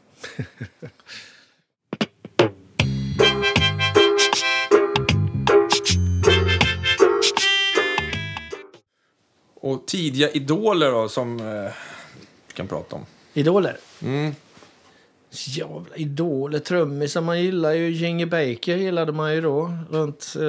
[9.54, 11.72] Och tidiga idoler då, som eh,
[12.46, 13.06] vi kan prata om.
[13.34, 13.78] Idoler?
[14.02, 14.34] Mm.
[15.36, 17.20] Jävla idoler, trummisar.
[17.20, 19.72] Man gillar ju Jinger Baker gillade man ju då.
[19.90, 20.42] Runt eh,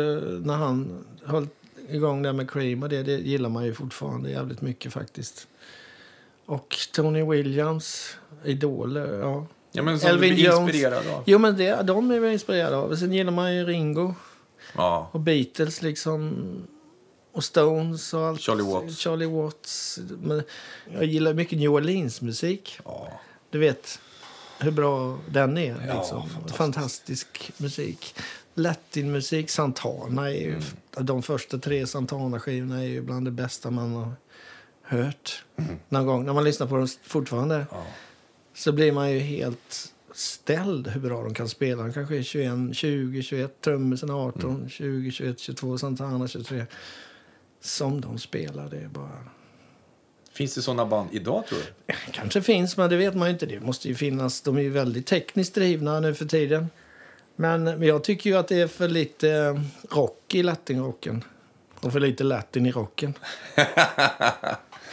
[0.46, 1.48] när han höll
[1.90, 5.48] igång där med Cream och det, det gillar man ju fortfarande jävligt mycket faktiskt.
[6.46, 9.46] Och Tony Williams, idoler, ja.
[9.72, 10.60] Ja, men som Elvin du blir Jones.
[10.76, 11.24] inspirerad av.
[11.26, 12.96] Jo men det, de är vi inspirerade av.
[12.96, 14.14] Sen gillar man ju Ringo
[14.76, 15.10] Ja.
[15.12, 16.34] och Beatles liksom.
[17.32, 18.42] Och Stones och allt.
[18.42, 18.98] Charlie Watts.
[19.00, 20.00] Charlie Watts.
[20.22, 20.42] Men
[20.94, 22.80] jag gillar mycket New Orleans-musik.
[22.86, 23.08] ja.
[23.50, 24.00] Du vet
[24.60, 25.86] hur bra den är.
[25.88, 26.30] Ja, Liksom.
[26.30, 26.56] fantastisk.
[26.58, 28.16] Fantastisk musik.
[28.54, 30.50] Latinmusik, Santana är ju...
[30.52, 30.64] Mm.
[31.06, 34.12] De första tre Santana-skivorna är ju bland det bästa man har
[34.82, 35.44] hört
[35.90, 36.26] någon gång.
[36.26, 37.68] När man lyssnar på dem fortfarande Mm.
[37.72, 37.84] Ja.
[38.56, 41.84] så blir man ju helt ställd hur bra de kan spela.
[41.84, 44.70] De kanske är 21, 20, 21, trummisen 18, Mm.
[44.70, 46.66] 20, 21, 22, Santana 23.
[47.62, 49.24] Som de spelar, det är bara...
[50.38, 51.94] Finns det såna band idag, tror du?
[52.12, 53.46] Kanske finns, men det vet man inte.
[53.46, 54.42] Det måste ju finnas.
[54.42, 56.70] De är ju väldigt tekniskt drivna nu för tiden.
[57.36, 59.62] Men, jag tycker ju att det är för lite eh,
[59.96, 61.24] rock i latinrocken.
[61.80, 63.14] Och för lite latin i rocken.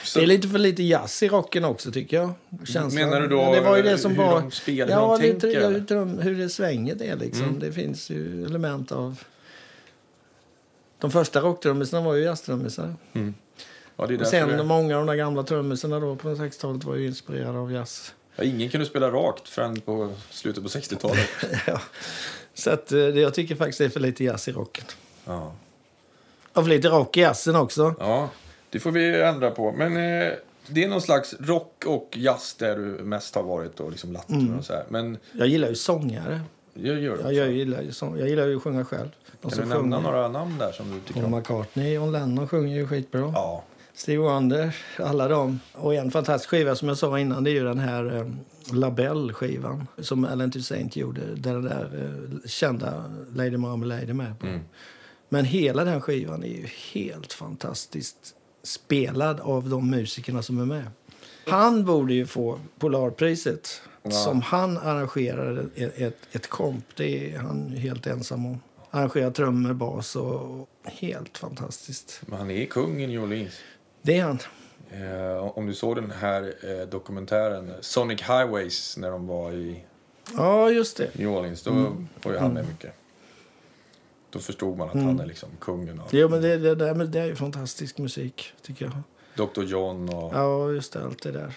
[0.05, 2.33] Så- Det är lite för lite jazz i rocken också, tycker jag.
[2.67, 2.95] Känslan.
[2.95, 4.41] Menar du då det var ju det som hur var...
[4.41, 5.61] de spelar, ja, hur de tänker?
[5.61, 7.45] ja, hur hur det svänget är liksom.
[7.45, 7.59] Mm.
[7.59, 9.25] Det finns ju element av...
[10.99, 12.95] De första rocktrummisarna var ju jazztrummisar.
[13.97, 17.59] Ja, Och sen det- många av de gamla trummisarna då på 60-talet var ju inspirerade
[17.59, 18.15] av jazz.
[18.37, 21.29] ja, ingen kunde spela rakt förrän på slutet på 60-talet.
[21.67, 21.81] ja.
[22.55, 24.85] Så att, eh, det- jag tycker faktiskt det är för lite jazz i rocken.
[25.25, 25.53] ja.
[26.53, 27.95] Och för lite rock i jazzen också.
[27.99, 28.29] ja,
[28.71, 29.73] det får vi ändra på.
[29.73, 30.33] Men eh,
[30.67, 34.41] det är någon slags rock och jazz där du mest har varit och liksom latin
[34.41, 34.59] Mm.
[34.59, 34.85] och så här.
[34.89, 36.41] Men Jag gillar ju sångare.
[36.75, 39.09] jag gör det Jag, gillar, ju sång, jag gillar ju att sjunga själv.
[39.43, 40.11] De Kan du nämna sjunger.
[40.13, 41.39] några namn där som du tycker Paul om?
[41.39, 43.21] McCartney, John Lennon sjunger ju skitbra.
[43.35, 43.65] Ja.
[43.95, 45.61] Steve Wonder, alla dem.
[45.73, 48.27] Och en fantastisk skiva som jag sa innan det är ju den här eh,
[48.75, 51.21] Labelle-skivan som Ellen Toussaint gjorde.
[51.35, 51.91] Där den där
[52.43, 53.05] eh, kända
[53.35, 54.47] Lady Marmalade är med på.
[54.47, 54.61] Mm.
[55.29, 60.85] Men hela den skivan är ju helt fantastiskt spelad av de musikerna som är med.
[61.47, 64.11] Han borde ju få Polarpriset Ja.
[64.11, 66.85] som han arrangerade ett, ett, ett komp.
[66.97, 68.61] Det är han helt ensam om.
[68.91, 72.21] Arrangerar trummor, bas och helt fantastiskt.
[72.27, 73.53] Men han är kungen i New Orleans.
[74.07, 74.39] Det är han.
[74.91, 79.85] Eh, om du såg den här eh, dokumentären Sonic Highways när de var i
[80.37, 81.19] Ja, just det.
[81.19, 82.09] New Orleans, då Mm.
[82.23, 82.95] var ju han med mycket.
[84.31, 87.11] Då förstod man att han är liksom kungen av Jo, men det, det, det, men
[87.11, 88.95] det är ju fantastisk musik, tycker jag.
[89.55, 91.05] Dr John och Ja, just det.
[91.05, 91.53] Allt det där.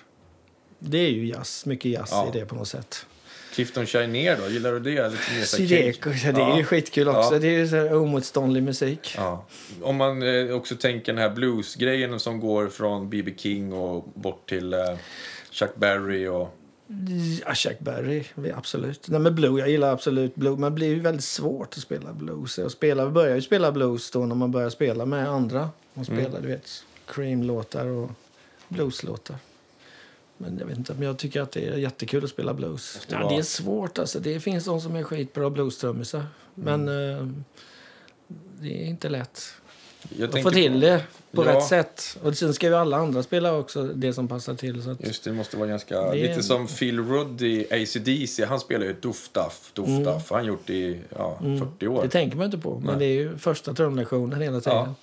[0.80, 1.66] Det är ju jazz.
[1.66, 2.28] Mycket jazz Ja.
[2.34, 3.06] i det på något sätt.
[3.54, 5.02] Clifton Chenier då, gillar du det?
[5.02, 6.64] Här Sireko, det är ju Ja.
[6.64, 7.34] skitkul också.
[7.34, 7.40] Ja.
[7.40, 9.14] Det är ju så här omotståndlig musik.
[9.18, 9.46] Ja.
[9.82, 13.34] Om man eh, också tänker den här bluesgrejen som går från B.B.
[13.38, 14.80] King och bort till eh,
[15.52, 16.58] Chuck Berry och...
[17.46, 18.24] Ja, Chuck Berry,
[18.56, 19.08] absolut.
[19.08, 20.60] Nej, men blues, jag gillar absolut blues.
[20.60, 22.58] Men det blir ju väldigt svårt att spela blues.
[22.58, 25.70] Jag spelar, börjar ju spela blues då när man börjar spela med andra.
[25.94, 26.42] Man spelar, Mm.
[26.42, 28.10] du vet, Cream-låtar och
[28.68, 29.36] blueslåtar.
[30.38, 33.00] Men jag vet inte, men jag tycker att det är jättekul att spela blues.
[33.10, 34.20] Det Ja, det är svårt alltså.
[34.20, 36.24] Det finns de som är skitbra bluestrummisar.
[36.56, 37.20] Men Mm.
[37.20, 37.28] eh,
[38.62, 39.42] det är inte lätt.
[40.18, 41.52] Tänker få till det på Ja.
[41.56, 42.18] rätt sätt.
[42.24, 44.84] Och sen ska ju alla andra spela också det som passar till.
[44.84, 46.02] Så att, Just det, måste vara ganska...
[46.02, 48.46] Det Lite som Phil Rudd i AC/DC.
[48.46, 50.30] Han spelar ju Duff-Duff, Duff-Duff.
[50.30, 51.92] Han har gjort det i ja, 40 år.
[51.94, 52.04] Mm.
[52.04, 52.96] det tänker man inte på, men Nej.
[53.00, 54.78] det är ju första trumlektionen hela tiden.
[54.78, 54.94] Ja.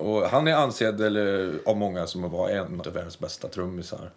[0.00, 4.10] Och han är ansedd eller, av många som att vara en av världens bästa trummisar.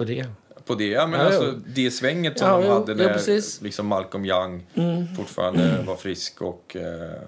[0.00, 0.26] På det.
[0.66, 1.62] På det, ja, men Ja, alltså, jo.
[1.66, 3.28] det svänget som Ja, de hade ja, när.
[3.28, 3.64] Mm.
[3.64, 4.66] liksom Malcolm Young
[5.16, 6.76] fortfarande var frisk och...
[6.76, 6.82] Eh,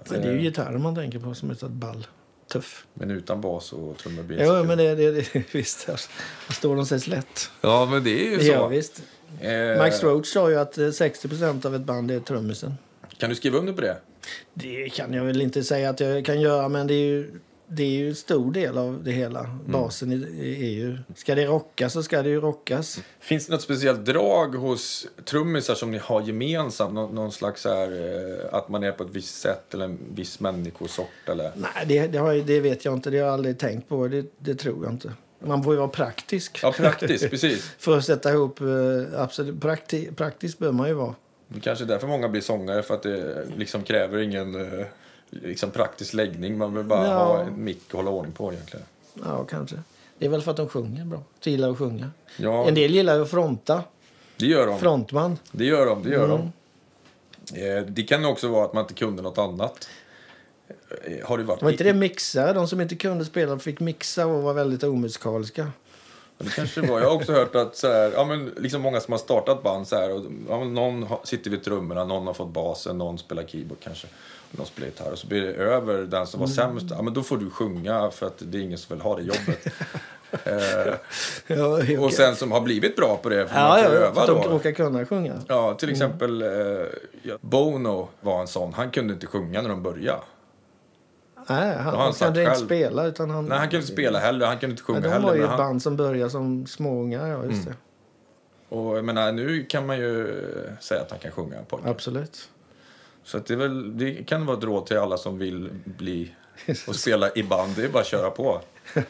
[0.09, 2.07] det är ju eh, gitarren man tänker på som är så ball.
[2.51, 2.85] Tuff.
[2.93, 5.87] men utan bas och trummor blir så men det, det, det visst.
[5.87, 7.51] Där står de sig slätt.
[7.61, 8.45] Ja, men det är ju så.
[8.45, 9.03] gör visst.
[9.41, 12.73] Eh, Max Roach sa ju att eh, 60% av ett band är trummisen.
[13.17, 13.97] Kan du skriva under på det?
[14.53, 17.31] Det kan jag väl inte säga att jag kan göra, men det är ju,
[17.67, 19.39] det är ju en stor del av det hela.
[19.39, 19.71] Mm.
[19.71, 20.97] Basen i, i EU.
[21.15, 22.99] Ska det rockas så ska det ju rockas.
[23.19, 26.93] Finns det något speciellt drag hos trummisar som ni har gemensamt?
[26.93, 30.39] Nå någon slags här, eh, att man är på ett visst sätt eller en viss
[30.39, 31.29] människosort?
[31.29, 31.51] Eller?
[31.55, 33.09] Nej, det, det, har, det vet jag inte.
[33.09, 34.07] Det har jag aldrig tänkt på.
[34.07, 35.13] Det, det tror jag inte.
[35.39, 36.59] Man får ju vara praktisk.
[36.63, 37.63] Ja, praktiskt, precis.
[37.77, 38.61] För att sätta ihop...
[38.61, 38.67] eh,
[39.21, 41.15] Absolut, prakti, praktisk bör man ju vara.
[41.47, 44.85] Det kanske är därför många blir sångare, för att det liksom kräver ingen eh,
[45.43, 46.57] liksom praktisk läggning.
[46.57, 47.13] Man vill bara Ja.
[47.25, 48.85] ha en mick att hålla ordning på egentligen.
[49.25, 49.75] Ja, kanske.
[50.17, 51.23] Det är väl för att de sjunger bra.
[51.43, 52.11] De gillar att sjunga.
[52.37, 53.83] Ja, En del gillar att fronta.
[54.37, 54.79] det gör de.
[54.79, 55.37] Frontman.
[55.51, 56.37] Det gör de, det gör Mm.
[57.51, 57.61] de.
[57.61, 59.87] Eh, det kan också vara att man inte kunde något annat.
[61.03, 61.61] Eh, Har det varit...
[61.61, 62.53] Var inte det mixare?
[62.53, 65.71] De som inte kunde spela fick mixa och var väldigt omusikaliska.
[66.37, 66.99] Det kanske var.
[66.99, 69.87] Jag har också hört att så här, ja, men liksom många som har startat band
[69.87, 73.77] så här, och, ja, någon sitter vid trummorna, någon har fått basen, någon spelar keyboard
[73.83, 74.07] kanske.
[74.57, 75.11] Någon spelar gitarr.
[75.11, 76.55] Och så blir det över den som var Mm.
[76.55, 76.85] sämst.
[76.89, 79.21] Ja, men då får du sjunga för att det är ingen som vill ha det
[79.21, 79.65] jobbet.
[80.43, 80.93] eh,
[81.47, 81.97] Ja, okej.
[81.97, 84.21] och sen som har blivit bra på det, för man Ja, får ja, för öva
[84.21, 84.49] att de då.
[84.49, 85.33] råkar kunna sjunga.
[85.47, 85.93] Ja, till Mm.
[85.95, 86.47] exempel eh,
[87.23, 88.73] ja, Bono var en sån.
[88.73, 90.21] Han kunde inte sjunga när de började.
[91.49, 92.65] Nej, han, han kunde inte själv.
[92.65, 93.05] spela.
[93.05, 94.45] Utan han, Nej, han kunde inte spela heller.
[94.47, 95.27] Han kunde inte sjunga Ja, de heller.
[95.27, 97.27] var ju ett han, band som började som småungar.
[97.27, 97.65] Ja, just Mm.
[98.69, 98.75] det.
[98.75, 100.27] och jag menar, nu kan man ju
[100.79, 101.89] säga att han kan sjunga, pojken.
[101.89, 102.49] Absolut.
[103.23, 106.31] Så det, väl, det kan vara ett råd till alla som vill bli
[106.87, 107.75] och spela i band.
[107.75, 108.61] Det är bara att köra på.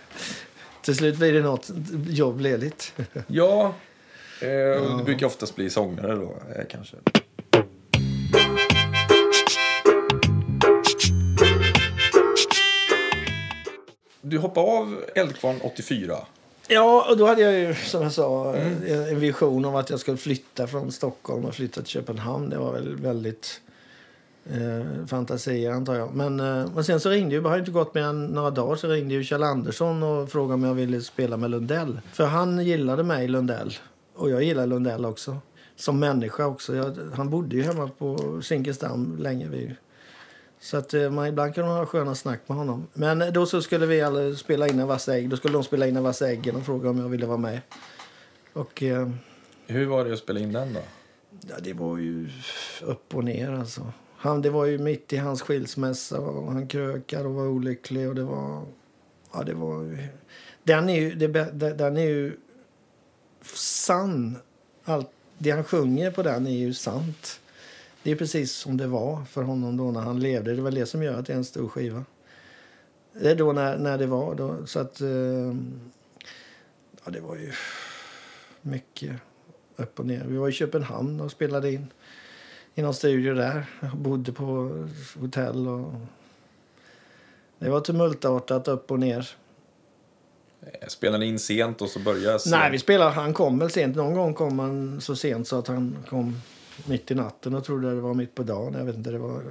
[0.82, 1.70] Till slut blir det något
[2.10, 2.94] jobb ledigt.
[3.28, 3.74] Ja,
[4.42, 6.96] eh, och det brukar oftast bli sångare då, eh, kanske.
[14.22, 16.18] Du hoppade av Eldkvarn 84.
[16.68, 19.08] Ja, och då hade jag ju som jag sa Mm.
[19.10, 22.50] en vision om att jag skulle flytta från Stockholm och flytta till Köpenhamn.
[22.50, 23.62] Det var väl väldigt
[24.52, 26.16] eh, fantasier antar jag.
[26.16, 28.76] Men, eh, men sen så ringde ju, det har inte gått mer än några dagar
[28.76, 32.00] så ringde ju Kjell Andersson och frågade om jag ville spela med Lundell.
[32.14, 33.74] För han gillade mig, Lundell.
[34.16, 35.38] Och jag gillar Lundell också.
[35.76, 36.76] Som människa också.
[36.76, 39.48] Jag, han bodde ju hemma på Zinkensdamm länge.
[39.48, 39.76] Vi.
[40.60, 42.88] Så att eh, man ibland kan man ha sköna snack med honom.
[42.94, 45.30] Men eh, då så skulle vi alla spela in en vass ägg.
[45.30, 47.62] Då skulle de spela in en vass äggen och fråga om jag ville vara med.
[48.54, 49.10] Och eh,
[49.68, 50.80] Hur var det att spela in den då?
[51.50, 52.30] ja, det var ju
[52.82, 53.82] upp och ner alltså.
[54.24, 58.16] Han, det var ju mitt i hans skilsmässa och han krökade och var olycklig och
[58.16, 58.66] det var...
[59.34, 60.08] Ja, det var ju...
[60.64, 61.28] Den är ju, det,
[61.74, 62.38] den är ju
[63.56, 64.38] sann.
[64.84, 67.40] Allt, det han sjunger på den är ju sant.
[68.04, 70.56] Det är precis som det var för honom då när han levde.
[70.56, 72.06] Det är det som gör att det är en stor skiva.
[73.14, 74.36] Det är då när, när det var.
[74.36, 75.02] Då, så att...
[75.02, 75.92] Ehm,
[77.06, 77.52] ja, det var ju
[78.62, 79.16] mycket
[79.76, 80.24] upp och ner.
[80.28, 81.88] Vi var i Köpenhamn och spelade in
[82.76, 83.66] i någon studio där.
[83.80, 84.70] Jag bodde på
[85.20, 85.68] hotell.
[85.68, 85.94] och
[87.60, 89.30] Det var tumultartat upp och ner.
[90.62, 92.52] Eh, Spelade ni in sent och så började sent?
[92.56, 93.96] Nej, vi spelade, han kom väl sent.
[93.96, 96.42] Någon gång kom han så sent så att han kom
[96.88, 98.74] mitt i natten och trodde det var mitt på dagen.
[98.78, 99.42] Jag vet inte, det var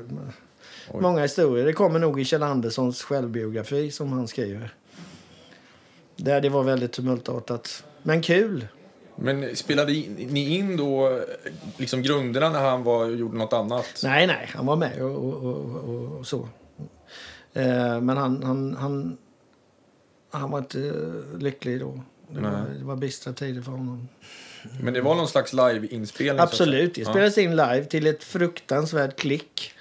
[0.90, 1.00] Oj.
[1.00, 1.64] många historier.
[1.66, 4.74] Det kommer nog i Kjell Anderssons självbiografi som han skriver.
[6.16, 7.84] Där det var väldigt tumultartat.
[8.02, 8.66] Men kul.
[9.16, 11.20] Men spelade ni in då
[11.76, 14.00] liksom grunderna när han var gjorde något annat?
[14.04, 16.48] Nej, nej, han var med och, och, och, och, så.
[17.52, 19.16] Eh, men han, han, han,
[20.30, 22.00] han var inte eh, lycklig då.
[22.28, 24.08] Det var, det var bistra tider för honom.
[24.80, 26.42] Men det var någon slags live-inspelning?
[26.42, 26.94] Absolut.
[26.94, 29.72] Det spelades in live till ett fruktansvärt klick.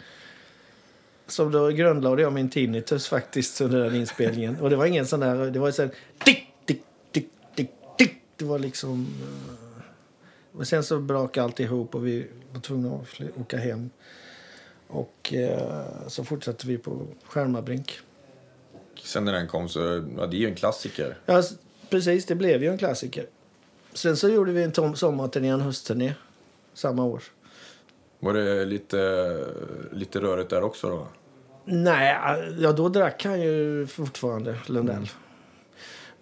[1.28, 4.58] Som då grundlade jag min tinnitus faktiskt under den inspelningen.
[4.60, 5.52] Och det var ingen sån där...
[5.52, 5.92] Det var så här...
[6.18, 6.51] Tick,
[8.42, 9.08] Det var liksom...
[9.22, 13.90] eh, Och sen så brakade allt ihop och vi var tvungna att åka hem.
[14.88, 18.00] Och eh, så fortsatte vi på Skärmarbrink.
[19.04, 19.80] Sen när den kom så,
[20.18, 21.18] ja, det är ju en klassiker.
[21.26, 21.44] Ja,
[21.90, 22.26] precis.
[22.26, 23.26] Det blev ju en klassiker.
[23.94, 26.14] Sen så gjorde vi en tom sommarturné, en höstturné,
[26.74, 27.24] samma år.
[28.20, 29.38] Var det lite,
[29.92, 31.08] lite rörigt där också då?
[31.66, 32.18] Nej,
[32.60, 35.10] ja, då drack han ju fortfarande, Lundell.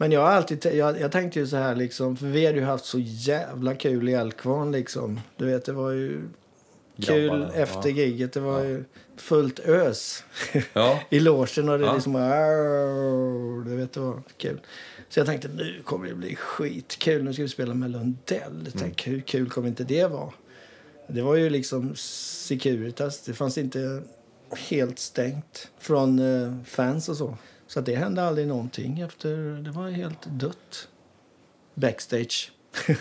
[0.02, 2.64] Men jag har alltid, jag, jag tänkte ju så här liksom, för vi hade ju
[2.64, 5.20] haft så jävla kul i Älvkvarn liksom.
[5.38, 6.22] Du vet, det var ju
[7.02, 7.96] kul Grabbarna, efter ja.
[7.96, 8.34] giget.
[8.34, 8.84] Det var ju
[9.18, 10.24] fullt ös
[10.74, 11.00] Ja.
[11.10, 11.94] i logen och det Ja.
[11.94, 12.14] liksom
[13.66, 14.60] du vet, det var kul.
[15.10, 17.24] Så jag tänkte nu kommer det bli skitkul.
[17.24, 18.62] Nu ska vi spela med Lundell.
[18.66, 20.34] Jag tänkte, hur kul kommer inte det vara?
[21.08, 23.22] Det var ju liksom Securitas.
[23.22, 24.02] Det fanns inte
[24.70, 27.38] helt stängt från eh, fans och så.
[27.70, 29.64] Så det hände aldrig någonting efter.
[29.64, 30.88] Det var helt dött.
[31.74, 32.52] Backstage.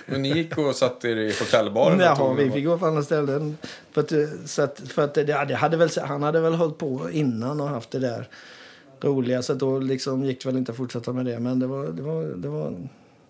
[0.06, 2.16] Men ni gick och satte er i hotellbaren?
[2.16, 3.56] tog- vi fick gå på andra ställen.
[3.92, 4.12] För att,
[4.50, 7.68] så att, för att det, det hade väl, han hade väl hållit på innan och
[7.68, 8.28] haft det där
[9.00, 9.42] roliga.
[9.42, 11.38] Så då liksom gick det väl inte att fortsätta med det.
[11.38, 12.74] Men det var, det var, det var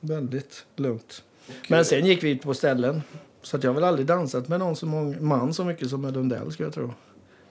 [0.00, 1.22] väldigt lugnt.
[1.68, 3.02] Men sen gick vi på ställen.
[3.42, 6.02] Så att jag har väl aldrig dansat med någon så många, man så mycket som
[6.02, 6.92] med Lundell skulle jag tro.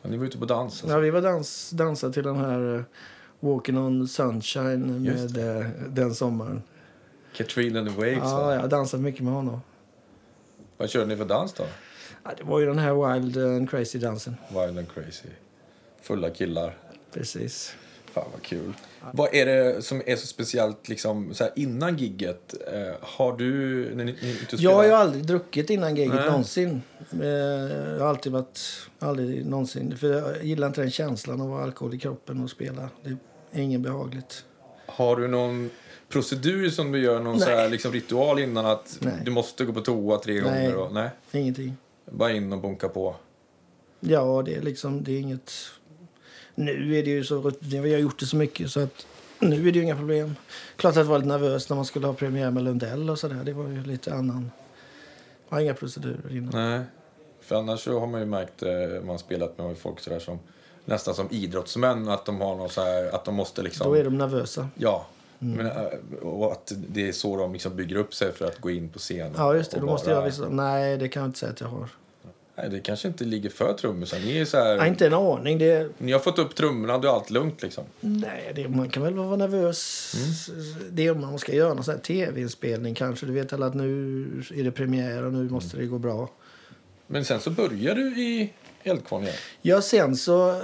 [0.01, 0.73] Ja, ni var ute på dans?
[0.73, 0.95] Alltså.
[0.95, 2.81] Ja, vi var dans, dansade till den här eh,
[3.39, 6.63] Walking on Sunshine med eh, den sommaren.
[7.35, 8.31] Katrina and the Waves?
[8.31, 9.61] Ja, jag har dansat mycket med honom.
[10.77, 11.63] Vad körde ni för dans då?
[12.23, 14.35] Ja, det var ju den här Wild and Crazy-dansen.
[14.49, 15.29] Wild and crazy.
[16.01, 16.77] Fulla killar.
[17.11, 17.75] Precis.
[18.21, 18.73] Fan vad kul.
[19.13, 22.53] Vad är det som är så speciellt liksom, så här, innan gigget?
[22.73, 23.45] Eh, har du,
[23.95, 26.25] när ni, ni är ute och Jag har ju aldrig druckit innan giget Nej.
[26.25, 26.81] någonsin.
[27.21, 28.59] Eh, Jag har alltid varit...
[28.99, 29.97] Aldrig någonsin.
[29.97, 32.89] För jag gillar inte den känslan av alkohol i kroppen och spela.
[33.03, 33.17] Det
[33.51, 34.43] är ingen behagligt.
[34.85, 35.69] Har du någon
[36.09, 39.13] procedur som du gör, någon så här, liksom, ritual innan att Nej.
[39.25, 40.43] du måste gå på toa tre Nej.
[40.43, 40.75] gånger?
[40.75, 41.77] Och, nej, Ingenting.
[42.11, 43.15] bara in och bunka på.
[43.99, 45.03] Ja, det är liksom...
[45.03, 45.51] Det är inget...
[46.59, 47.51] Nu är det ju så...
[47.59, 49.07] Vi har gjort det så mycket så att
[49.39, 50.35] nu är det inga problem.
[50.75, 53.43] Klart att jag var lite nervös när man skulle ha premiär med Lundell och sådär.
[53.43, 54.51] Det var ju lite annan...
[55.49, 56.71] Jag har inga procedurer innan.
[56.71, 56.81] Nej.
[57.41, 58.69] För annars så har man ju märkt, eh,
[59.05, 60.39] man spelat med folk så där som
[60.85, 63.87] nästan som idrottsmän, att de har någon så här, att de måste liksom...
[63.87, 64.69] Då är de nervösa.
[64.75, 65.05] Ja.
[65.39, 65.73] Men, eh,
[66.21, 68.99] och att det är så de liksom bygger upp sig för att gå in på
[68.99, 69.33] scenen.
[69.37, 69.79] Ja, just det.
[69.79, 70.49] Då måste bara- jag visa...
[70.49, 71.89] Nej, det kan jag inte säga att jag har.
[72.57, 74.19] Nej, det kanske inte ligger för trummisar.
[74.19, 74.77] Ni är så här...
[74.77, 75.57] Nej, inte en aning.
[75.57, 77.83] Det, Ni har fått upp trummorna, då är allt lugnt liksom.
[77.99, 80.15] Nej, det, man kan väl vara nervös.
[80.89, 83.25] Det är om man ska göra någon sån här tv-inspelning kanske.
[83.25, 86.29] Du vet alla att nu är det premiär och nu måste det gå bra.
[87.07, 89.35] Men sen så börjar du i Eldkvarn igen.
[89.61, 90.61] Ja, sen så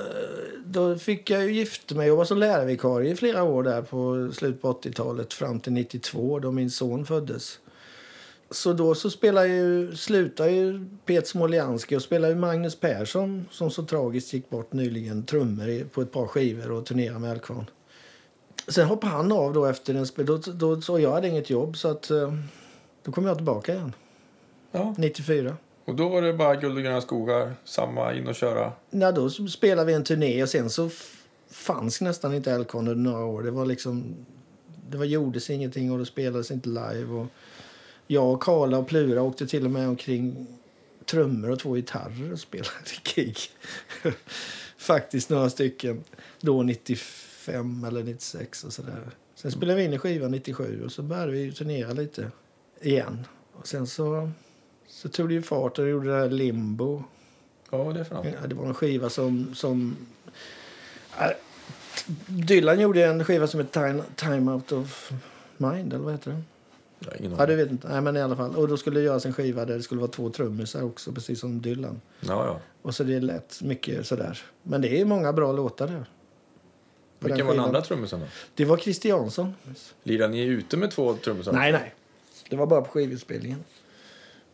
[0.65, 4.32] då fick jag ju gifta mig och var som lärarvikarie i flera år där på
[4.34, 7.60] slutet på 80-talet fram till 92 då min son föddes.
[8.54, 13.72] Så då så spelade ju, slutade ju Pet Smoljanski och spelade ju Magnus Persson som
[13.72, 17.66] så tragiskt gick bort nyligen trummor på ett par skivor och turnerade med Älvkvarn.
[18.68, 20.26] Sen hoppade han av då efter en spel.
[20.26, 22.34] Då, då, så jag hade inget jobb så att eh,
[23.04, 23.94] då kom jag tillbaka igen.
[24.72, 24.96] Ja.
[24.98, 25.58] 94.
[25.86, 28.72] Och då var det bara guld och gröna skogar, samma in och köra.
[28.89, 30.89] Ja, då spelade vi en turné och sen så
[31.52, 33.44] fanns nästan inte Älvkvarn under några år.
[33.44, 34.16] Det var liksom...
[34.89, 37.06] Det var, gjordes ingenting och det spelades inte live.
[37.06, 37.28] Och
[38.08, 40.48] jag, Karla och Plura åkte till och med omkring
[41.06, 42.70] trummor och två gitarrer och spelade
[43.16, 43.38] gig.
[44.78, 46.04] Faktiskt några stycken.
[46.42, 49.10] Då 95 eller 96 och sådär.
[49.36, 52.32] Sen spelade vi in en skiva 97 och så började vi turnera lite
[52.82, 53.28] igen.
[53.54, 54.32] Och sen så,
[54.88, 57.04] så tog det ju fart och gjorde det här Limbo.
[57.70, 58.26] Ja, vad det för något?
[58.42, 59.56] Ja, det var en skiva som...
[59.56, 59.96] som
[61.20, 61.28] äh,
[62.28, 65.12] Dylan gjorde en skiva som heter Time, Time Out of
[65.58, 66.46] Mind, eller vad heter den?
[67.20, 67.88] Ingen Ja, du vet inte.
[67.88, 68.56] Nej, men i alla fall.
[68.56, 71.39] Och då skulle det göras en skiva där det skulle vara två trummisar också, precis
[71.39, 72.02] som Dylan.
[72.20, 72.60] Ja, ja.
[72.82, 74.42] Och så det lät mycket sådär.
[74.63, 76.06] Men det är många bra låtar där.
[77.20, 78.26] På Vilken den var den andra trummisen då?
[78.56, 79.54] Det var Christiansson.
[80.04, 81.54] Lirar ni ute med två trummisar?
[81.54, 81.94] Nej, nej.
[82.50, 83.63] Det var bara på skivinspelningen.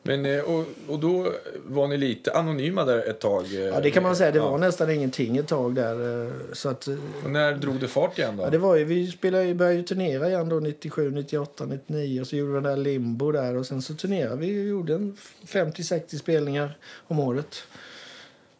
[0.04, 1.34] Men, eh, och, och då
[1.66, 3.46] var ni lite anonyma där ett tag?
[3.46, 4.32] eh, Ja, det kan man säga.
[4.32, 4.52] Det ja.
[4.52, 6.26] var nästan ingenting ett tag där.
[6.28, 8.44] eh, Så att, eh, Och när drog det fart igen då?
[8.44, 12.28] Ja, det var ju, vi spelade, började ju turnera igen då 97, 98, 99 och
[12.28, 15.18] så gjorde vi den där limbo där och sen så turnerade vi och gjorde en
[15.46, 17.56] 50-60 spelningar om året.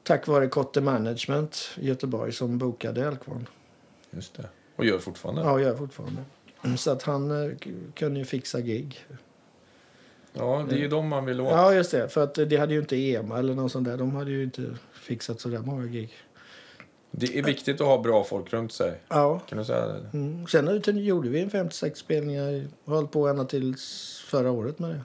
[0.04, 3.48] Tack vare Kotte Management i Göteborg som bokade Älvkvarn.
[4.12, 4.46] Just det.
[4.75, 5.42] Och gör fortfarande?
[5.42, 6.21] Ja, gör fortfarande.
[6.77, 7.52] Så att han eh,
[7.96, 9.06] kunde ju fixa gig.
[10.40, 11.52] Ja, det är ju de man vill åt.
[11.52, 12.10] Ja, just det.
[12.10, 13.98] För att eh, det hade ju inte EMA eller något sånt där.
[13.98, 16.10] De hade ju inte fixat så där många gig.
[17.12, 19.00] Det är viktigt att ha bra folk runt sig.
[19.08, 19.40] Ja.
[19.40, 20.10] Kan du säga det?
[20.13, 20.48] Mm.
[20.48, 22.67] Sen gjorde vi en 56 spelningar.
[22.83, 23.75] och höll på ända till
[24.25, 25.02] förra året med det.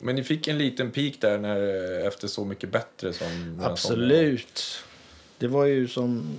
[0.00, 1.60] Men ni fick en liten peak där när,
[2.06, 3.60] efter Så mycket bättre som...
[3.64, 4.62] Absolut.
[5.38, 6.36] Det var ju som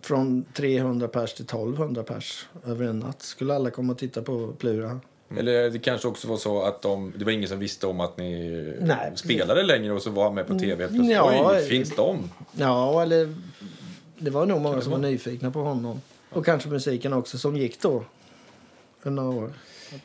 [0.00, 3.22] från 300 pers till 1200 pers över en natt.
[3.22, 5.00] Skulle alla komma och titta på Plura.
[5.38, 8.16] Eller det kanske också var så att de, det var ingen som visste om att
[8.18, 11.10] ni Nej, spelade längre och så var han med på tv helt plötsligt.
[11.16, 12.30] Ja, Oj, finns de?
[12.52, 13.34] Ja, eller
[14.18, 16.00] det var nog många som var nyfikna på honom.
[16.30, 18.04] Och kanske musiken också som gick då.
[19.02, 19.52] Några år.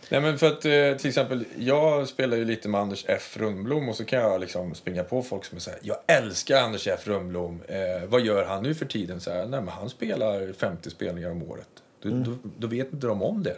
[0.10, 3.90] Nej, men för att eh, till exempel, jag spelar ju lite med Anders F Rundblom
[3.90, 7.60] och så kan jag liksom springa på folk som säger jag älskar Anders F Rundblom.
[7.68, 9.20] Eh, vad gör han nu för tiden?
[9.22, 11.68] Så här, Nej, men han spelar 50 spelningar om året.
[12.02, 12.24] Då, Mm.
[12.24, 13.58] då, då vet inte de om det.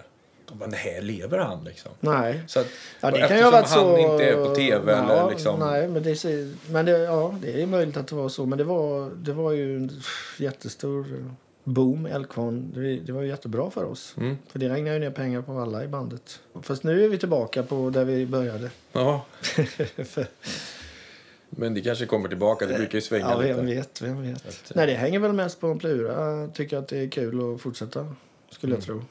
[0.60, 1.92] Bara, nej, lever han liksom?
[2.00, 2.44] Nej.
[2.48, 2.68] Så att,
[3.00, 3.98] Ja, det kan ju ha varit han så...
[3.98, 5.60] inte är på tv ja, eller liksom...
[5.60, 6.24] Nej, men, det,
[6.70, 8.46] men det, ja, det är möjligt att det var så.
[8.46, 10.02] Men det var, det var ju en
[10.38, 11.26] jättestor
[11.64, 12.72] boom, Älvkvarn.
[12.74, 14.14] Det, det var ju jättebra för oss.
[14.18, 14.38] Mm.
[14.48, 16.40] För det regnade ju ner pengar på alla i bandet.
[16.62, 18.70] Fast nu är vi tillbaka på där vi började.
[18.92, 19.26] Ja,
[20.06, 20.28] För,
[21.50, 22.66] men det kanske kommer tillbaka.
[22.66, 23.54] Det brukar ju svänga ja, lite.
[23.54, 24.48] vem vet, vem vet.
[24.48, 26.40] Att, eh, Nej, det hänger väl mest på en plura.
[26.40, 28.16] Jag tycker att det är kul att fortsätta,
[28.50, 29.02] skulle jag tro.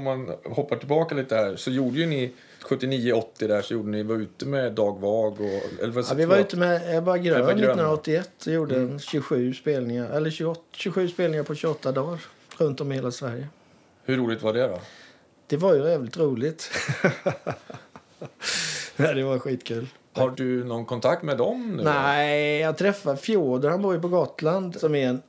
[0.00, 2.32] Om man hoppar tillbaka lite här så gjorde ju ni
[2.62, 5.82] 79-80 där så gjorde ni var ute med Dag Vag och...
[5.82, 8.98] Eller vad, Ja, vi var ute med Ebba Grön Ebba Grön, 1981 och gjorde en
[8.98, 12.20] 27 spelningar, eller 28, 27 spelningar på 28 dagar
[12.58, 13.48] runt om i hela Sverige.
[14.04, 14.80] Hur roligt var det då?
[15.46, 16.70] Det var ju jävligt roligt.
[18.96, 19.86] Nej, det var skitkul.
[20.12, 21.82] Har du någon kontakt med dem nu?
[21.82, 25.22] Nej, jag träffade Fjodor, han bor ju på Gotland, som är en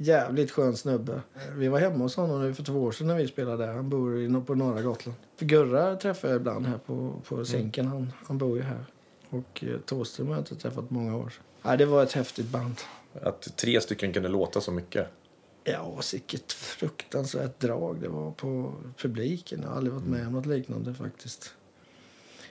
[0.00, 1.20] jävligt skön snubbe.
[1.56, 3.72] Vi var hemma hos honom nu för två år sedan när vi spelade där.
[3.72, 5.18] Han bor på norra Gotland.
[5.36, 7.86] För Gurra träffar jag ibland här på, på Zinken.
[7.86, 8.84] Han, han bor ju här.
[9.30, 11.32] Och eh, Thåström har jag inte träffat många år.
[11.62, 12.76] Nej, det var ett häftigt band.
[13.22, 15.06] Att tre stycken kunde låta så mycket?
[15.64, 19.60] Ja, vilket fruktansvärt drag det var på publiken.
[19.62, 21.54] Jag har aldrig varit med om något liknande faktiskt.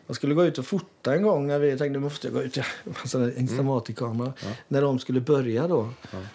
[0.10, 2.58] Jag skulle gå ut och fota en gång när vi tänkte måste jag gå ut.
[2.58, 2.64] En
[3.06, 4.34] sån där Instamatic-kamera.
[4.68, 5.90] När de skulle börja då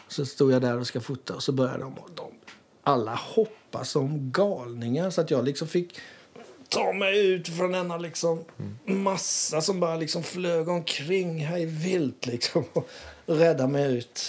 [0.08, 2.26] så stod jag där och ska fota och så började de och de
[2.82, 5.10] alla hoppa som galningar.
[5.10, 6.00] Så att jag liksom fick
[6.68, 8.44] ta mig ut från denna liksom
[8.84, 12.64] massa som bara liksom flög omkring här i vilt liksom
[13.26, 14.22] och rädda mig ut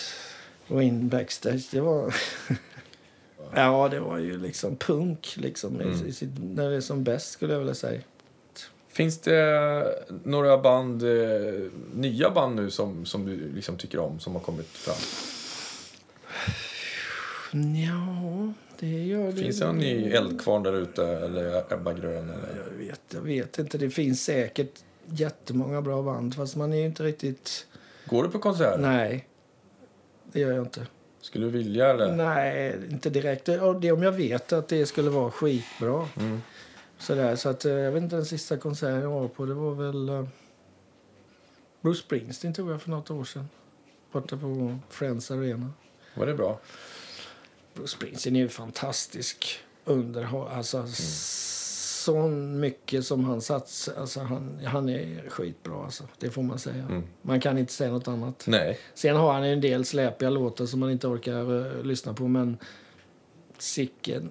[0.67, 1.67] och in backstage.
[1.71, 2.15] Det var
[3.55, 7.31] Ja, det var ju liksom punk liksom i, i sitt, när det är som bäst
[7.31, 8.01] skulle jag vilja säga.
[8.95, 11.09] Finns det några band, eh,
[11.93, 14.95] nya band nu som, som du liksom tycker om, som har kommit fram?
[17.75, 19.41] Ja, det gör det.
[19.41, 22.29] Finns det någon ny Eldkvarn där ute, eller Ebba Grön?
[22.29, 22.63] Eller?
[22.71, 23.77] Jag vet, jag vet inte.
[23.77, 27.67] Det finns säkert jättemånga bra band fast man är inte riktigt...
[28.05, 28.77] Går du på konserter?
[28.77, 29.27] Nej,
[30.31, 30.87] det gör jag inte.
[31.21, 32.15] Skulle du vilja eller?
[32.15, 33.45] Nej, inte direkt.
[33.45, 36.07] Det är om jag vet att det skulle vara skitbra.
[36.19, 36.41] Mm.
[36.97, 39.45] Sådär, så att, eh, jag vet inte den sista konserten jag var på.
[39.45, 40.27] Det var väl uh,
[41.81, 43.49] Bruce Springsteen tog jag för något år sedan.
[44.11, 45.73] Borta på Friends Arena.
[46.15, 46.59] Var det bra?
[47.73, 50.47] Bruce Springsteen är ju fantastisk underhåll.
[50.51, 50.87] Alltså,
[52.05, 53.93] så mycket som han satsar.
[53.93, 56.03] Alltså, han, han är skitbra, alltså.
[56.19, 56.83] det får man säga.
[56.83, 57.03] Mm.
[57.21, 58.43] Man kan inte säga något annat.
[58.47, 58.79] Nej.
[58.93, 62.27] Sen har han en del släpiga låtar som man inte orkar eh, lyssna på.
[62.27, 62.57] Men
[63.57, 64.29] sicken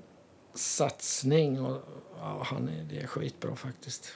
[0.54, 1.60] satsning.
[1.60, 1.82] Och,
[2.24, 4.12] ja, han är, det är skitbra faktiskt.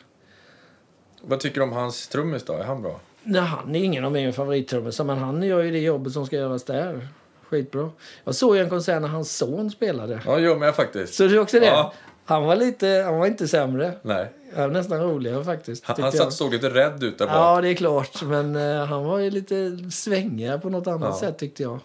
[1.23, 2.53] Vad tycker du om hans trummis då?
[2.53, 3.01] Är han bra?
[3.23, 6.37] Nej, han är ingen av mina favorittrummisar, men han gör ju det jobbet som ska
[6.37, 7.09] göras där.
[7.43, 7.91] Skitbra.
[8.25, 10.21] Jag såg ju en konsert när hans son spelade.
[10.27, 11.15] Ja, jag med faktiskt.
[11.15, 11.67] Så du också det?
[11.67, 11.93] Ja.
[12.25, 13.93] Han var lite, han var inte sämre.
[14.03, 14.33] Nej.
[14.55, 15.85] Han var nästan roligare faktiskt.
[15.85, 17.35] Han, han satt, såg lite rädd ut där bak.
[17.35, 18.23] Ja, det är klart.
[18.23, 21.19] Men eh, han var ju lite svängigare på något annat Ja.
[21.21, 21.79] sätt tyckte jag.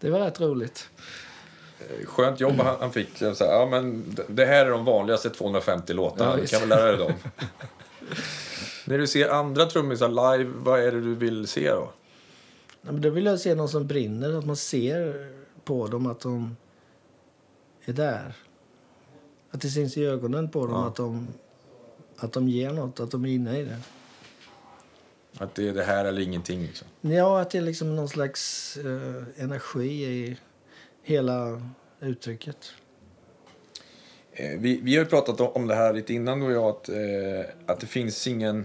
[0.00, 0.88] Det var rätt roligt.
[2.04, 3.18] Skönt jobb han, han fick.
[3.18, 6.30] Så här, ja, men det här är de vanligaste 250 låtarna.
[6.30, 7.12] Ja, du kan väl lära dig dem.
[8.84, 11.90] När du ser andra trummisar live, vad är det du vill se då?
[12.82, 14.38] Ja, men då vill jag se någon som brinner.
[14.38, 15.30] Att man ser
[15.64, 16.56] på dem att de
[17.84, 18.34] är där.
[19.50, 20.86] Att det syns i ögonen på dem Ja.
[20.86, 21.28] att, de,
[22.16, 23.78] att de ger något, att de är inne i det.
[25.38, 26.62] Att det är det här eller ingenting.
[26.62, 26.86] Liksom.
[27.00, 30.36] Ja, att det är liksom någon slags eh, energi i
[31.06, 31.62] hela
[32.00, 32.56] uttrycket.
[34.32, 36.88] Eh, Vi, vi har ju pratat om- det här lite innan du och jag, att,
[36.88, 38.64] eh, att det finns ingen,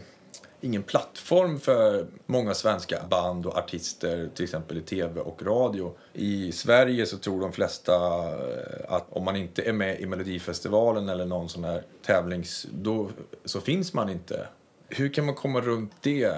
[0.62, 5.94] ingen plattform för många svenska band och artister, till exempel i tv och radio.
[6.14, 11.10] I Sverige så tror de flesta eh, att om man inte är med i Melodifestivalen
[11.10, 12.68] eller någon sån här tävlings...
[12.74, 13.10] Då,
[13.46, 14.48] så finns man inte.
[14.89, 16.34] Hur kan man komma runt det?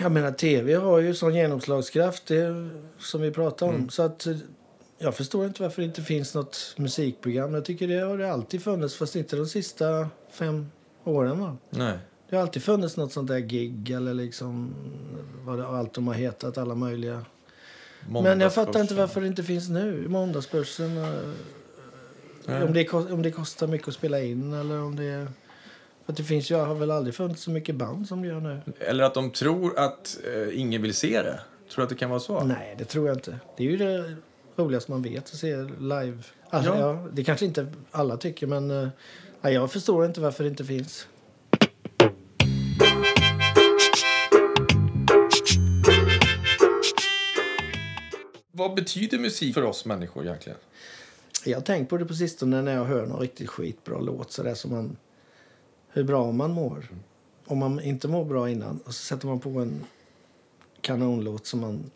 [0.00, 3.88] Jag menar, tv har ju sån genomslagskraft, det, som vi pratar om.
[3.90, 4.26] Så att
[5.04, 7.54] jag förstår inte varför det inte finns något musikprogram.
[7.54, 10.70] Jag tycker det har det alltid funnits, fast inte de sista fem
[11.04, 11.40] åren.
[11.40, 11.56] Va?
[11.70, 11.98] Nej.
[12.30, 14.74] Det har alltid funnits något sånt där gig eller liksom
[15.44, 17.24] vad det, allt de har hetat, alla möjliga.
[18.08, 20.08] Men jag fattar inte varför det inte finns nu.
[20.08, 20.98] Måndagsbörsen.
[20.98, 22.62] eh.
[22.62, 25.26] Om det, om det kostar mycket att spela in eller om det...
[26.06, 28.60] För det finns ju, har väl aldrig funnits så mycket band som det gör nu.
[28.78, 31.40] Eller att de tror att eh, ingen vill se det.
[31.70, 32.44] Tror du att det kan vara så?
[32.44, 33.38] Nej, det tror jag inte.
[33.56, 34.16] Det är ju det
[34.56, 36.18] roligaste man vet, att se live.
[36.50, 36.78] Alltså, Ja.
[36.78, 37.08] ja.
[37.12, 41.06] det kanske inte alla tycker, men eh, jag förstår inte varför det inte finns.
[48.52, 50.58] Vad betyder musik för oss människor egentligen?
[51.44, 54.32] Jag har tänkt på det på sistone när jag hör någon riktigt skitbra låt.
[54.32, 54.96] Så där som man,
[55.88, 56.88] hur bra man mår.
[57.46, 59.84] Om man inte mår bra innan och så sätter man på en
[60.80, 61.90] kanonlåt som man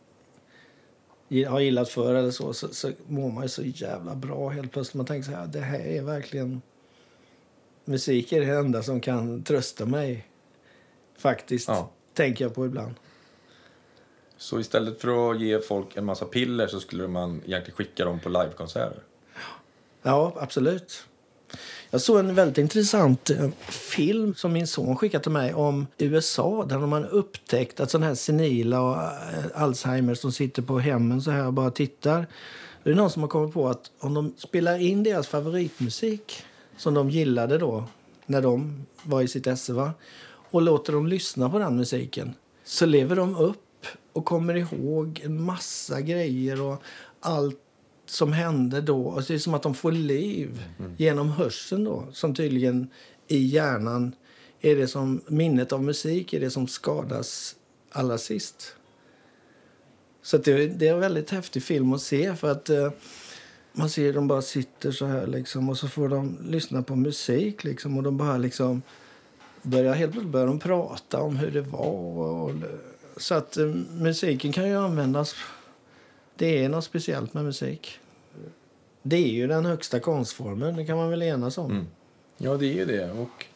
[1.48, 4.94] har gillat för eller så, så, så mår man ju så jävla bra helt plötsligt.
[4.94, 6.62] Man tänker så här, det här är verkligen...
[7.84, 10.26] Musik är det enda som kan trösta mig.
[11.18, 11.90] Faktiskt, Ja.
[12.14, 12.94] tänker jag på ibland.
[14.36, 18.20] Så istället för att ge folk en massa piller så skulle man egentligen skicka dem
[18.20, 19.02] på livekonserter?
[20.02, 21.07] Ja, absolut.
[21.90, 26.64] Jag såg en väldigt intressant eh, film som min son skickade till mig om USA
[26.68, 31.22] där har man upptäckt att sådana här senila eh, och Alzheimer som sitter på hemmen
[31.22, 32.26] så här och bara tittar.
[32.82, 36.42] Det är någon som har kommit på att om de spelar in deras favoritmusik
[36.76, 37.84] som de gillade då
[38.26, 39.92] när de var i sitt esse va?
[40.50, 42.34] och låter dem lyssna på den musiken
[42.64, 46.82] så lever de upp och kommer ihåg en massa grejer och
[47.20, 47.60] allt
[48.10, 49.02] som hände då.
[49.02, 50.62] Och det är som att de får liv
[50.96, 52.90] genom hörseln då, som tydligen
[53.28, 54.14] i hjärnan
[54.60, 57.56] är det som minnet av musik är det som skadas
[57.90, 58.74] allra sist.
[60.22, 62.90] Så det, det är en väldigt häftig film att se för att eh,
[63.72, 67.64] man ser de bara sitter så här liksom och så får de lyssna på musik
[67.64, 68.82] liksom och de bara liksom
[69.62, 72.52] börjar helt plötsligt börjar de prata om hur det var och, och
[73.16, 73.66] så att eh,
[74.00, 75.34] musiken kan ju användas
[76.38, 77.98] det är något speciellt med musik.
[79.02, 81.70] Det är ju den högsta konstformen, det kan man väl enas om.
[81.70, 81.86] Mm.
[82.38, 83.10] Ja, det är ju det.
[83.10, 83.46] Och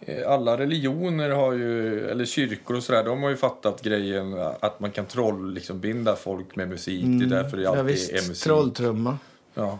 [0.00, 4.80] eh, alla religioner har ju, eller kyrkor och sådär, de har ju fattat grejen att
[4.80, 7.04] man kan troll, liksom binda folk med musik.
[7.04, 7.74] Det är därför det Mm.
[7.74, 8.10] ja, alltid visst.
[8.10, 8.44] är musik.
[8.44, 9.18] Trolltrumma.
[9.54, 9.78] Ja.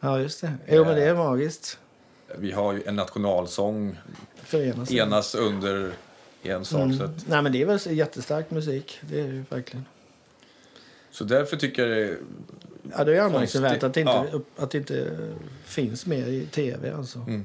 [0.00, 0.52] Ja, just det.
[0.68, 1.78] Jo, men det är magiskt.
[2.38, 3.98] Vi har ju en nationalsång,
[4.44, 4.90] Förenas.
[4.92, 5.92] enas under
[6.42, 6.80] en sak.
[6.80, 7.00] Mm.
[7.00, 8.98] Att, Nej, men det är väl jättestark musik.
[9.00, 9.84] Det är verkligen.
[11.14, 12.16] Så därför tycker jag det,
[12.96, 14.40] Ja, det är anmärkningsvärt att det, inte, Ja.
[14.56, 15.08] att det inte
[15.64, 16.92] finns mer i tv.
[16.92, 17.18] Alltså.
[17.18, 17.44] Mm.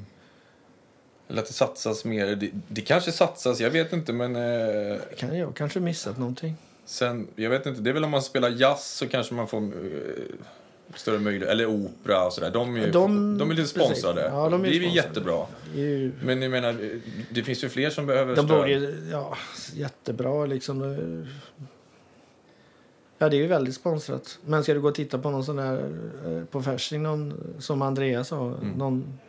[1.28, 2.36] eller att det satsas mer.
[2.36, 6.56] Det, det kanske satsas, jag vet inte, men eh, Kan jag kanske missat någonting?
[6.86, 9.58] sen, jag vet inte, det är väl om man spelar jazz så kanske man får
[9.58, 9.72] eh,
[10.96, 12.52] större möjlighet, eller opera och sådär.
[12.52, 14.22] De är ju De- de, är lite sponsrade.
[14.34, 15.46] Ja, de är det är ju jättebra.
[15.76, 16.92] Det är ju, Men jag menar,
[17.32, 18.58] det finns ju fler som behöver de stöd.
[18.58, 19.38] borde ju, ja,
[19.74, 20.82] jättebra liksom.
[23.22, 24.40] Ja, det är ju väldigt sponsrat.
[24.46, 25.92] Men ska du gå och titta på någon sån där
[26.26, 28.70] eh, på Fasching, någon, som Andreas sa, Mm.
[28.70, 29.20] någon,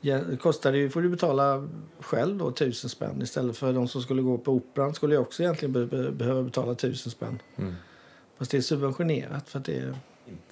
[0.00, 1.68] ja, kostar det ju, får du betala
[2.00, 5.42] själv då tusen spänn istället för de som skulle gå på operan skulle ju också
[5.42, 7.42] egentligen be, be, behöva betala tusen spänn.
[7.56, 7.74] Mm.
[8.38, 9.94] Fast det är subventionerat för att det är,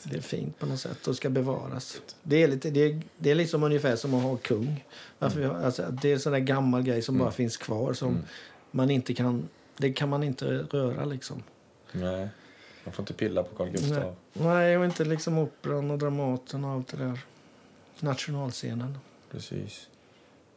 [0.02, 2.00] det är fint på något sätt och ska bevaras.
[2.22, 4.84] Det är, lite, det är, det är liksom ungefär som att ha kung.
[5.18, 8.08] Varför har, alltså, det är en sån där gammal grej som bara finns kvar som
[8.08, 8.22] Mm.
[8.70, 11.42] man inte kan, det kan man inte röra liksom.
[11.92, 12.28] Nej,
[12.88, 14.14] man får inte pilla på Carl Gustaf.
[14.32, 17.20] Nej, och inte liksom operan och Dramaten och allt det där.
[18.00, 18.98] Nationalscenen.
[19.30, 19.88] Precis.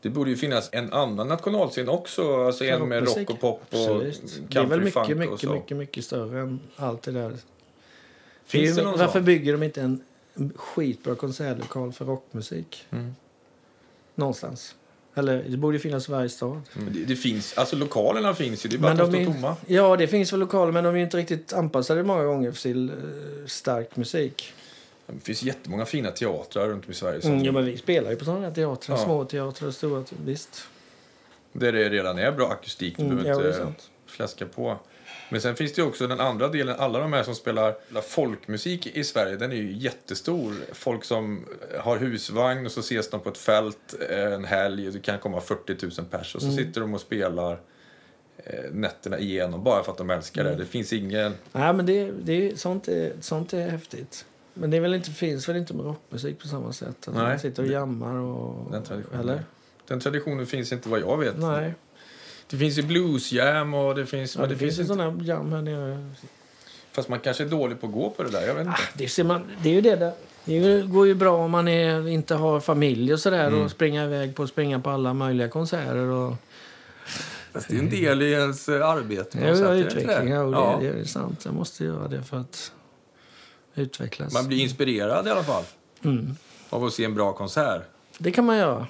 [0.01, 3.79] Det borde ju finnas en annan nationalscen också, alltså en med rock och pop och
[3.79, 4.41] Absolut.
[4.49, 5.53] Det är väl country mycket, mycket, så.
[5.53, 7.38] mycket, mycket större än allt det där.
[8.45, 9.25] Finns det det varför sån?
[9.25, 10.03] bygger de inte en
[10.55, 12.86] skitbra konsertlokal för rockmusik?
[12.89, 13.15] Mm.
[14.15, 14.75] Någonstans.
[15.16, 16.62] Eller det borde ju finnas i varje stad.
[16.74, 19.34] Men Det, det finns, alltså lokalerna finns ju, det är bara Men att de står
[19.34, 19.55] tomma.
[19.68, 23.45] Ja, det finns väl lokaler men de är inte riktigt anpassade många gånger till uh,
[23.45, 24.53] stark musik.
[25.07, 28.09] Det finns jättemånga fina teatrar runt om i Sverige som, Mm, ja, men vi spelar
[28.12, 28.97] ju på sådana här teatrar.
[28.97, 29.03] Ja.
[29.03, 30.03] Små teatrar och stora.
[30.26, 30.68] Visst.
[31.53, 32.97] där det redan är bra akustik.
[32.97, 34.78] Du Mm, ja, behöver är inte fläska på.
[35.32, 39.03] Men sen finns det också den andra delen, alla de här som spelar folkmusik i
[39.03, 40.53] Sverige, den är ju jättestor.
[40.73, 41.45] Folk som
[41.79, 45.41] har husvagn och så ses de på ett fält eh, en helg det kan komma
[45.41, 46.57] 40 000 pers och så Mm.
[46.57, 47.59] sitter de och spelar
[48.38, 50.53] eh, nätterna igenom bara för att de älskar Mm.
[50.57, 50.63] det.
[50.63, 51.34] Det finns ingen...
[51.51, 54.25] Nej, men det, det, är- sånt, är, sånt är häftigt.
[54.53, 57.07] Men det är väl inte, finns väl inte med rockmusik på samma sätt?
[57.07, 57.23] Att Nej.
[57.23, 58.71] man sitter och jammar och...
[58.71, 59.19] Den traditionen.
[59.21, 59.43] Eller?
[59.88, 61.38] Den traditionen finns inte vad jag vet.
[61.38, 61.73] Nej.
[62.51, 64.35] Det finns ju bluesjam och det finns...
[64.35, 66.09] Ja, men det, finns ju inte, sådana här jam här nere.
[66.91, 68.41] Fast man kanske är dålig på att gå på det där.
[68.47, 68.77] Jag vet inte.
[68.79, 70.11] Ah, det, ser man, det är ju det där.
[70.45, 73.61] Det går ju bra om man är, inte har familj och sådär Mm.
[73.61, 76.33] och springa iväg på springa på alla möjliga konserter och
[77.53, 79.37] Fast det är en del i ens eh, arbete.
[79.37, 80.29] på ja, sätt, det utveckling.
[80.29, 80.35] det?
[80.35, 80.77] Ja, Ja.
[80.81, 81.41] det, det är sant.
[81.45, 82.71] Jag måste göra det för att
[83.75, 84.33] utvecklas.
[84.33, 85.63] Man blir inspirerad i alla fall
[86.03, 86.35] Mm.
[86.69, 87.81] av att se en bra konsert.
[88.17, 88.87] Det kan man göra.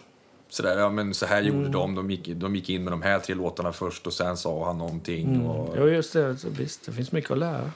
[0.52, 1.72] Sådär, ja men så här gjorde Mm.
[1.72, 1.96] de.
[1.96, 4.78] De gick, de gick in med de här tre låtarna först och sen sa han
[4.78, 5.46] någonting.
[5.46, 5.80] Och, Mm.
[5.88, 6.38] Jo, just det.
[6.38, 7.72] Så Visst, det finns mycket att lära.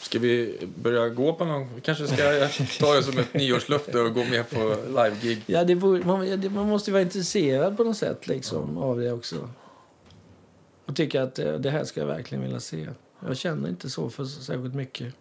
[0.00, 1.80] Ska vi börja gå på någon?
[1.80, 2.48] Kanske ska
[2.80, 5.42] ta det som ett nyårslöfte och gå med på live-gig.
[5.46, 9.12] Ja, det borde, man, ja, man måste vara intresserad på något sätt liksom, av det
[9.12, 9.48] också.
[10.86, 12.88] Och tycka att eh, det här ska jag verkligen vilja se.
[13.26, 15.14] Jag känner inte så för särskilt mycket.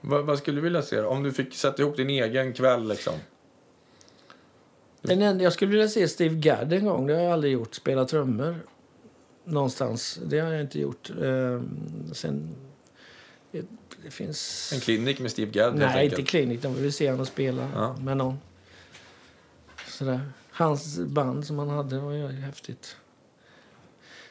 [0.00, 1.00] Vad, vad skulle du vilja se?
[1.00, 3.14] Om du fick sätta ihop din egen kväll liksom.
[5.02, 7.06] Den enda, jag skulle vilja se Steve Gadd en gång.
[7.06, 7.74] Det har jag aldrig gjort.
[7.74, 8.56] Spela trummor
[9.44, 10.18] någonstans.
[10.26, 11.10] Det har jag inte gjort.
[11.22, 11.68] Ehm,
[12.12, 12.54] sen...
[14.02, 14.70] Det, finns...
[14.74, 16.62] En klinik med Steve Gadd Nej, inte klinik.
[16.62, 17.96] De vill se honom spela Ja.
[18.00, 18.38] med någon.
[19.88, 20.20] Sådär.
[20.50, 22.96] Hans band som han hade var ju häftigt.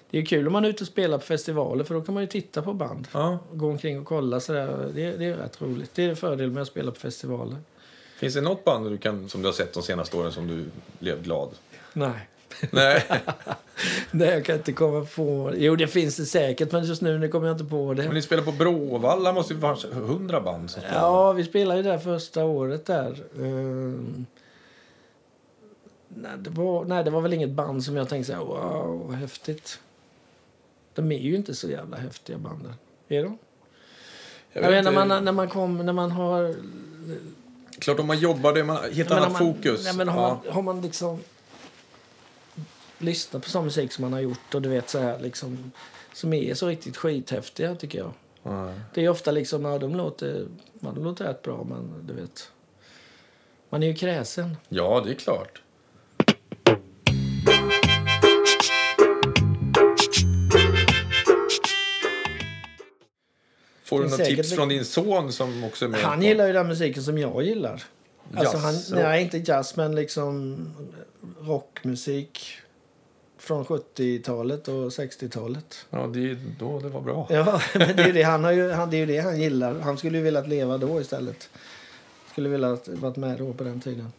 [0.10, 2.24] Det är kul om man är ute och spelar på festivaler för då kan man
[2.24, 3.08] ju titta på band.
[3.14, 3.40] Ja.
[3.54, 4.92] Gå omkring och kolla sådär.
[4.96, 5.92] Det, det är rätt roligt.
[5.96, 7.58] Det är en fördel med att spela på festivaler.
[8.20, 10.66] Finns det något band du kan, som du har sett de senaste åren som du
[11.00, 11.50] blev glad?
[11.94, 12.30] Nej.
[12.72, 13.06] Nej.
[14.12, 15.54] Nej, jag kan inte komma på...
[15.58, 18.14] Jo, det finns det säkert, men just nu kommer jag inte på Men det.
[18.14, 21.02] ni spelar på Bråvalla måste ju vara hundra band som spelar.
[21.02, 23.24] Ja, vi spelade ju där första året där.
[23.40, 24.26] Ehm,
[26.08, 29.14] nej, det var, nej, det var väl inget band som jag tänkte så här, wow,
[29.14, 29.80] häftigt.
[30.94, 32.74] De är ju inte så jävla häftiga banden.
[33.08, 33.38] Är de?
[34.54, 35.06] Jag, vet vet, när, inte.
[35.08, 36.56] man, när man kom, när man har...
[37.80, 39.84] Klart om man jobbar, det är man helt annat man, fokus.
[39.84, 40.42] Nej, men har, ja.
[40.46, 41.20] man, har man liksom
[42.98, 45.72] lyssnat på sån musik som man har gjort och du vet så här liksom
[46.14, 48.12] som är så riktigt skithäftiga tycker jag.
[48.44, 48.74] Ja.
[48.94, 50.48] Det är ofta liksom, ja, de låter,
[50.80, 52.52] ja, de låter rätt bra men du vet.
[53.70, 54.58] Man är ju kräsen.
[54.70, 55.62] ja, det är klart.
[63.90, 66.00] Får du säkert tips från din son som också är med?
[66.00, 67.84] Han på- gillar ju den musiken som jag gillar.
[68.36, 70.58] Alltså han, Jazz nej, inte jazz men liksom
[71.42, 72.40] rockmusik
[73.38, 75.86] från 70-talet och 60-talet.
[75.90, 77.28] Ja, det, då det var bra.
[77.32, 79.80] Ja, men det är det han, har ju, han, det är det han gillar.
[79.80, 81.50] Han skulle ju velat leva då istället.
[82.32, 84.12] Skulle velat varit med då på den tiden.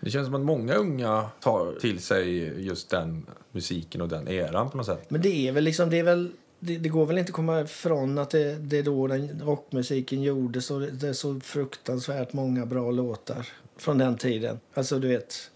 [0.00, 4.70] Det känns som att många unga tar till sig just den musiken och den eran
[4.70, 5.10] på något sätt.
[5.10, 7.60] Men det är väl liksom, det är väl det, det går väl inte att komma
[7.60, 12.66] ifrån att det, det är då den rockmusiken gjordes och det, är så fruktansvärt många
[12.66, 14.60] bra låtar från den tiden.
[14.74, 15.50] Alltså du vet.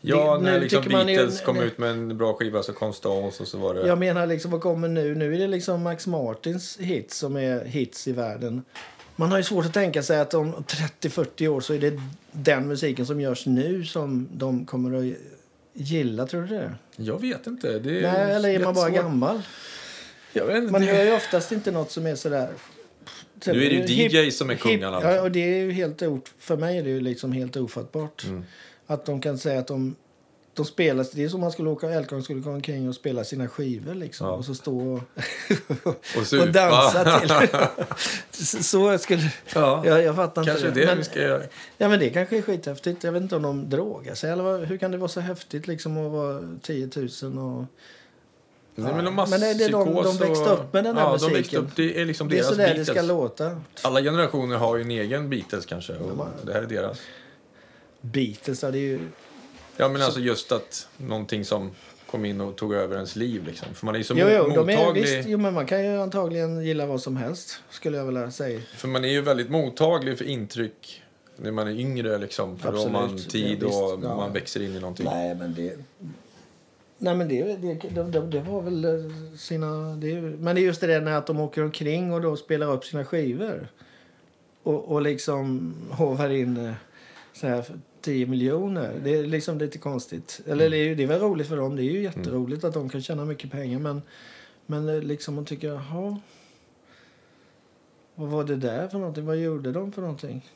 [0.00, 2.92] Ja, Det- när liksom man ju- Beatles kom ut med en bra skiva så kom
[2.92, 3.86] Stones och så var det...
[3.86, 5.14] Jag menar liksom vad kommer nu?
[5.14, 8.62] Nu är det liksom Max Martins hits som är hits i världen.
[9.16, 10.52] Man har ju svårt att tänka sig att om
[11.00, 12.00] 30-40 år så är det
[12.32, 15.14] den musiken som görs nu som de kommer att
[15.78, 16.74] gilla, tror du det?
[16.96, 17.78] Jag vet inte.
[17.78, 19.10] Det är Nej, eller är man bara jättesvårt.
[19.10, 19.42] gammal?
[20.70, 22.48] Man hör ju oftast inte något som är sådär...
[23.46, 24.96] Nu är det ju Hip- DJ som är kungarna.
[24.96, 25.10] alltså.
[25.10, 26.02] Ja, och det är ju helt
[26.38, 28.24] för mig är det ju liksom helt ofattbart.
[28.24, 28.44] Mm.
[28.86, 29.96] Att de kan säga att de,
[30.58, 31.06] de spelar...
[31.12, 33.94] Det är som om man skulle åka Elkong skulle gå omkring och spela sina skivor
[33.94, 34.26] liksom.
[34.26, 34.32] Ja.
[34.32, 35.00] Och så stå och,
[35.86, 37.30] Och och dansa till.
[38.64, 39.32] så, skulle...
[39.54, 40.80] Ja, Jag, jag fattar inte kanske det.
[40.80, 41.42] det Men, vi ska göra.
[41.78, 43.04] ja, men det kanske är skithäftigt.
[43.04, 44.30] Jag vet inte om de drogar sig.
[44.30, 46.90] Eller hur kan det vara så häftigt liksom att vara 10
[47.22, 47.64] 000 och...
[48.74, 51.12] Det är väl någon Men är det de- de växte upp med den här ja,
[51.12, 51.60] musiken?
[51.62, 52.88] De upp, det är liksom Det är så där det Beatles.
[52.88, 53.60] ska låta.
[53.82, 55.92] Alla generationer har ju en egen Beatles kanske.
[55.96, 56.98] Och det här är deras.
[58.00, 59.00] Beatles, ja, det är ju...
[59.78, 61.70] Ja, men alltså just att någonting som
[62.10, 63.74] kom in och tog över ens liv liksom.
[63.74, 65.02] För man är ju så Jo, jo, de är, mottaglig.
[65.02, 68.60] visst, jo, men man kan ju antagligen gilla vad som helst, skulle jag vilja säga.
[68.76, 71.02] För man är ju väldigt mottaglig för intryck
[71.36, 72.58] när man är yngre liksom.
[72.58, 73.30] För då har man Absolut.
[73.30, 73.78] tid Ja, visst.
[73.82, 74.16] och Ja.
[74.16, 75.06] man växer in i någonting.
[75.06, 75.76] Nej, men det...
[76.98, 79.96] Nej, men det, det, det, det, det var väl eh, sina...
[79.96, 82.72] Det, men det är just det där när att de åker omkring och då spelar
[82.72, 83.68] upp sina skivor.
[84.62, 86.72] Och, och liksom hovar in eh,
[87.32, 87.64] så här
[88.00, 89.00] 10 miljoner.
[89.04, 90.40] Det är liksom lite konstigt.
[90.46, 91.76] Eller det, är, ju- det är väl roligt för dem.
[91.76, 93.78] Det är ju jätteroligt att de kan tjäna mycket pengar.
[93.78, 94.02] Men,
[94.66, 96.20] men eh, liksom man tycker, jaha...
[98.14, 99.26] Vad var det där för någonting?
[99.26, 100.46] Vad gjorde de för någonting?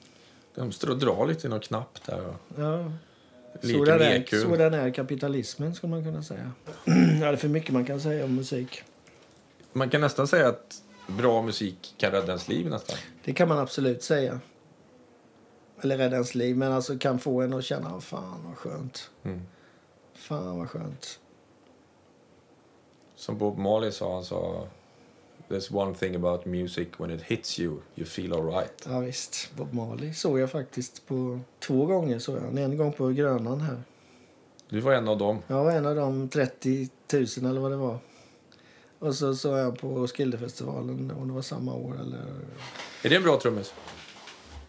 [0.54, 2.92] De står och drar lite i någon knapp där och Ja.
[3.62, 4.28] Sådan är, EQ.
[4.30, 6.52] sådan är kapitalismen, skulle man kunna säga.
[6.86, 8.82] ja, det är för mycket man kan säga om musik.
[9.72, 12.96] Man kan nästan säga att bra musik kan rädda ens liv nästan.
[13.24, 14.40] Det kan man absolut säga.
[15.82, 19.10] Eller rädda ens liv, men alltså kan få en att känna, fan vad skönt.
[19.22, 19.42] Mm.
[20.14, 21.18] Fan vad skönt.
[23.16, 24.66] Som Bob Marley sa, han sa
[25.48, 28.86] There's one thing about music, when it hits you, you feel alright.
[28.88, 32.18] Ja visst, Bob Marley såg jag faktiskt på två gånger.
[32.18, 32.58] Såg jag.
[32.58, 33.82] En gång på Grönan här.
[34.68, 35.38] Du var en av dem.
[35.46, 37.98] Jag var en av de 30 000 eller vad det var.
[38.98, 42.18] Och så såg jag på Skildefestivalen om det var samma år eller
[43.02, 43.74] Är det en bra trummis?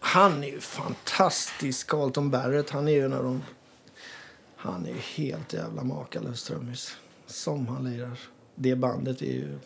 [0.04, 2.70] Han är ju fantastisk, Carlton Barrett.
[2.70, 3.42] Han är ju en av de...
[4.56, 6.96] Han är ju helt jävla makalös trummis.
[7.26, 8.18] Som han lirar.
[8.54, 9.58] Det bandet är ju...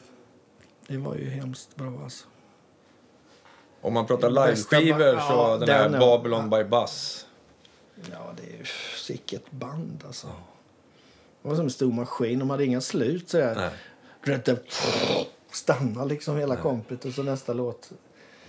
[0.87, 2.27] Det var ju hemskt bra alltså.
[3.81, 7.27] Om man pratar liveskivor ba- så ja, den här den Babylon by Bus.
[8.11, 8.65] Ja, det är ju
[8.97, 10.27] sicket band alltså.
[11.43, 12.39] Det var som en stor maskin.
[12.39, 13.55] De hade inga slut så Nej.
[13.55, 13.71] här.
[14.23, 14.49] Rätt
[15.51, 17.91] stanna liksom hela kompet och så nästa låt.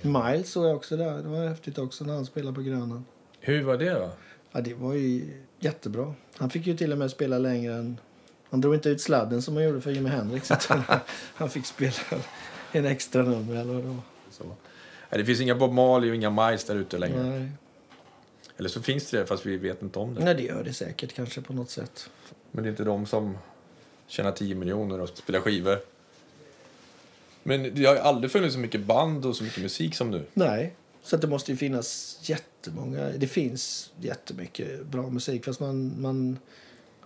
[0.01, 1.17] Miles såg jag också där.
[1.17, 3.05] Det var häftigt också när han spelade på Grönan.
[3.39, 4.09] Hur var det då?
[4.51, 5.23] Ja, det var ju
[5.59, 6.13] jättebra.
[6.35, 7.97] Han fick ju till och med spela längre än...
[8.49, 10.51] Han drog inte ut sladden som han gjorde för Jimi Hendrix.
[11.33, 11.93] han fick spela
[12.71, 14.01] en extra nummer eller vad det var.
[14.31, 14.43] Så.
[14.43, 17.23] Nej, det finns inga Bob Marley och inga Miles där ute längre.
[17.23, 17.51] Nej.
[18.57, 20.23] Eller så finns det det, fast vi vet inte om det.
[20.23, 22.09] Nej, det gör det säkert kanske på något sätt.
[22.51, 23.37] Men det är inte de som
[24.07, 25.79] tjänar 10 miljoner och spelar skivor.
[27.49, 30.25] Men det har ju aldrig funnits så mycket band och så mycket musik som nu.
[30.33, 33.09] Nej, så det måste ju finnas jättemånga.
[33.17, 36.39] Det finns jättemycket bra musik fast man, man,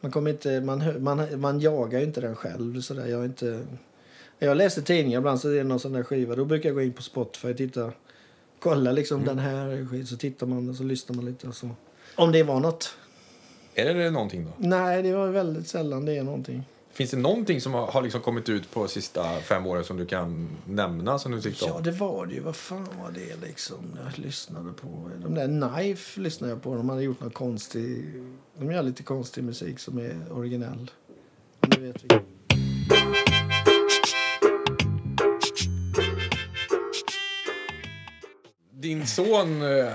[0.02, 2.82] man kommer inte, man, man, man jagar ju inte den själv.
[2.82, 3.06] Så där.
[3.06, 3.66] Jag, är inte,
[4.40, 6.36] jag läser tidningar ibland så är det någon sån där skiva.
[6.36, 7.92] Då brukar jag gå in på Spotify och titta.
[8.60, 10.08] Kolla liksom den här är skit.
[10.08, 11.48] Så tittar man och så lyssnar man lite.
[11.48, 11.70] Och så.
[12.16, 12.96] Om det var något.
[13.76, 14.52] Är det någonting då?
[14.58, 16.64] Nej, det var väldigt sällan det är någonting.
[16.94, 19.98] Finns det någonting som har, har liksom kommit ut på de sista fem åren som
[19.98, 22.40] du kan nämna som du tyckte Ja, det var det ju.
[22.40, 25.10] Vad fan var det liksom jag lyssnade på?
[25.22, 26.76] De där Knife lyssnade jag på.
[26.76, 28.14] De hade gjort någon konstig...
[28.58, 30.92] De gör lite konstig musik som är originell.
[31.60, 32.22] Om du vet vilken.
[38.72, 39.92] Din son, eh,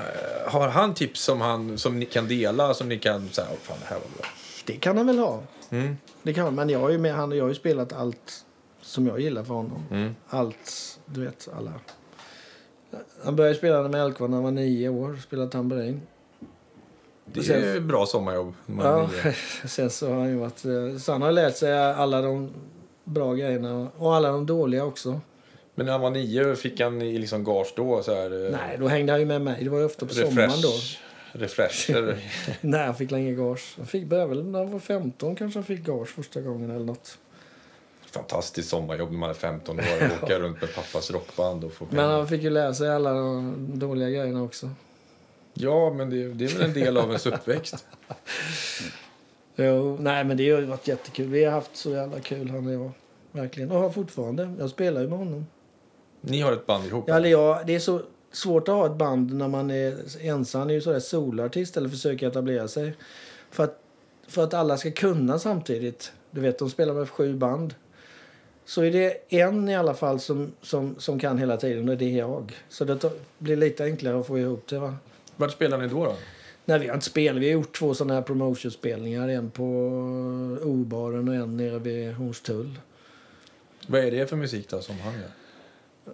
[0.46, 2.74] har han tips som, han, som ni kan dela?
[2.74, 4.26] Som ni kan säga, oh, fan det här var bra.
[4.68, 5.42] Det kan han väl ha.
[5.70, 5.96] Mm.
[6.22, 6.54] Det kan.
[6.54, 8.44] Men jag har ju med, han, jag har ju spelat allt
[8.80, 9.82] som jag gillar för honom.
[9.90, 10.14] Mm.
[10.28, 11.72] Allt, du vet, alla.
[13.24, 15.18] Han började spela med Elkvar när han var nio år.
[15.22, 16.00] Spelade tamburin.
[17.24, 18.54] Det är ju bra sommarjobb.
[18.78, 19.36] Ja, är
[19.68, 20.64] sen så har han ju varit...
[20.64, 22.50] eh, Så han har lärt sig alla de
[23.04, 25.20] bra grejerna och alla de dåliga också.
[25.74, 28.02] Men när han var nio fick han i liksom gage då?
[28.02, 29.64] Så här, eh, Nej, då hängde han ju med mig.
[29.64, 30.68] Det var ju ofta på sommaren då.
[31.32, 32.18] Refresh, refresh eller?
[32.60, 33.74] Nej, han fick länge gage.
[33.76, 37.18] Han fick väl när han var 15 kanske han fick gage första gången eller något.
[38.10, 41.86] Fantastiskt sommarjobb när man är 15 år och åka runt med pappas rockband och få
[41.86, 42.02] pengar.
[42.02, 44.70] Men han fick ju lära sig alla de dåliga grejerna också.
[45.54, 47.86] Ja, men det, det är väl en del av ens uppväxt.
[49.60, 51.28] Jo, nej men det har ju varit jättekul.
[51.28, 52.90] Vi har haft så jävla kul han och jag.
[53.32, 53.70] Verkligen.
[53.70, 54.54] Och har fortfarande.
[54.58, 55.46] Jag spelar ju med honom.
[56.20, 57.04] Ni har ett band ihop?
[57.06, 58.02] Ja, eller jag, det är så
[58.32, 60.60] svårt att ha ett band när man är ensam.
[60.60, 62.94] Han är ju sådär solartist eller försöker etablera sig.
[63.50, 63.80] För att,
[64.26, 66.12] för att alla ska kunna samtidigt.
[66.30, 67.74] Du vet, de spelar med sju band.
[68.64, 72.04] Så är det en i alla fall som, som, som kan hela tiden och det
[72.04, 72.56] är jag.
[72.68, 74.96] Så det blir lite enklare att få ihop det va.
[75.36, 76.04] Vart spelar ni då?
[76.04, 76.16] då?
[76.64, 77.42] Nej, vi har inte spelat.
[77.42, 79.28] Vi har gjort två sådana här promotionspelningar.
[79.28, 79.64] En på
[80.62, 82.78] O-baren och en nere vid Hornstull.
[83.86, 85.30] Vad är det för musik då som han gör?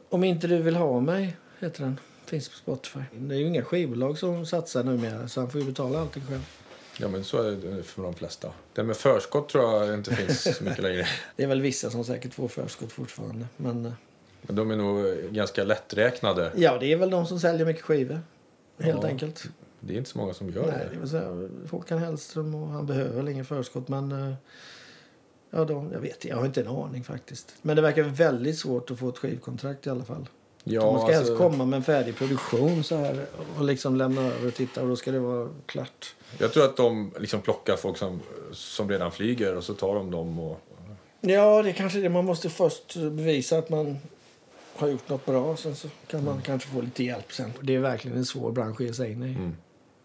[0.08, 2.00] Om inte du vill ha mig, heter den.
[2.26, 3.00] Finns på Spotify.
[3.12, 6.46] Det är ju inga skivbolag som satsar numera, så han får ju betala allting själv.
[6.98, 8.50] Ja, men så är det för de flesta.
[8.72, 11.06] Det med förskott tror jag inte finns så mycket längre.
[11.36, 13.46] Det är väl vissa som säkert får förskott fortfarande.
[13.56, 13.92] Men eh,
[14.42, 16.52] Men de är nog ganska lätträknade.
[16.56, 18.20] ja, det är väl de som säljer mycket skivor.
[18.78, 19.44] Helt Ja, enkelt.
[19.80, 21.48] Det är inte så många som gör Nej, det det.
[21.70, 24.34] Håkan Hellström och han behöver väl ingen förskott, men eh,
[25.50, 27.54] ja, de, jag vet jag har inte en aning faktiskt.
[27.62, 30.28] Men det verkar väldigt svårt att få ett skivkontrakt i alla fall.
[30.64, 33.26] Ja, man ska helst alltså, komma med en färdig produktion så här
[33.58, 36.14] och liksom lämna över och titta och då ska det vara klart.
[36.38, 38.20] Jag tror att de liksom plockar folk som,
[38.52, 40.60] som redan flyger och så tar de dem och...
[41.20, 42.08] Ja, det är kanske det.
[42.08, 43.98] Man måste först bevisa att man
[44.76, 45.56] har gjort något bra.
[45.56, 47.52] Sen så kan man kanske få lite hjälp sen.
[47.60, 49.28] Det är verkligen en svår bransch att ge sig in i.
[49.28, 49.56] Mm.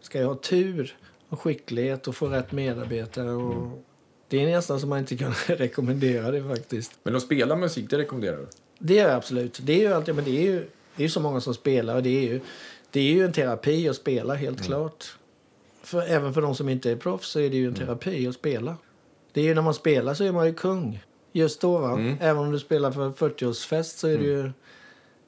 [0.01, 0.97] Ska jag ha tur
[1.29, 3.83] och skicklighet och få rätt medarbetare och...
[4.27, 6.91] Det är nästan som man inte kan rekommendera det faktiskt.
[7.03, 8.47] Men att spela musik, det rekommenderar du?
[8.79, 9.59] Det är jag absolut.
[9.63, 10.59] Det är ju alltid, men det är ju,
[10.95, 12.41] det är ju så många som spelar och det är ju,
[12.91, 15.15] det är ju en terapi att spela helt klart.
[15.81, 18.35] För, även för de som inte är proffs så är det ju en terapi att
[18.35, 18.77] spela.
[19.31, 21.03] Det är ju när man spelar så är man ju kung.
[21.31, 21.91] Just då va.
[21.91, 22.17] Mm.
[22.21, 24.51] Även om du spelar för 40-årsfest så är det ju,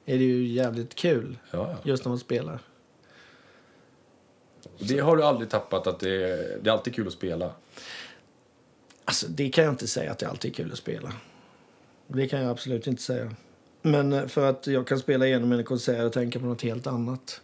[0.04, 1.38] är det ju jävligt kul.
[1.50, 1.76] Ja, ja.
[1.90, 2.58] Just när man spelar.
[4.78, 7.52] Det har du aldrig tappat, att det är, det är alltid kul att spela.
[9.04, 11.12] Alltså det kan jag inte säga att det alltid är kul att spela.
[12.14, 13.30] Det kan jag absolut inte säga.
[13.82, 16.86] Men eh, för att jag kan spela igenom en konsert och tänka på något helt
[16.86, 17.40] annat.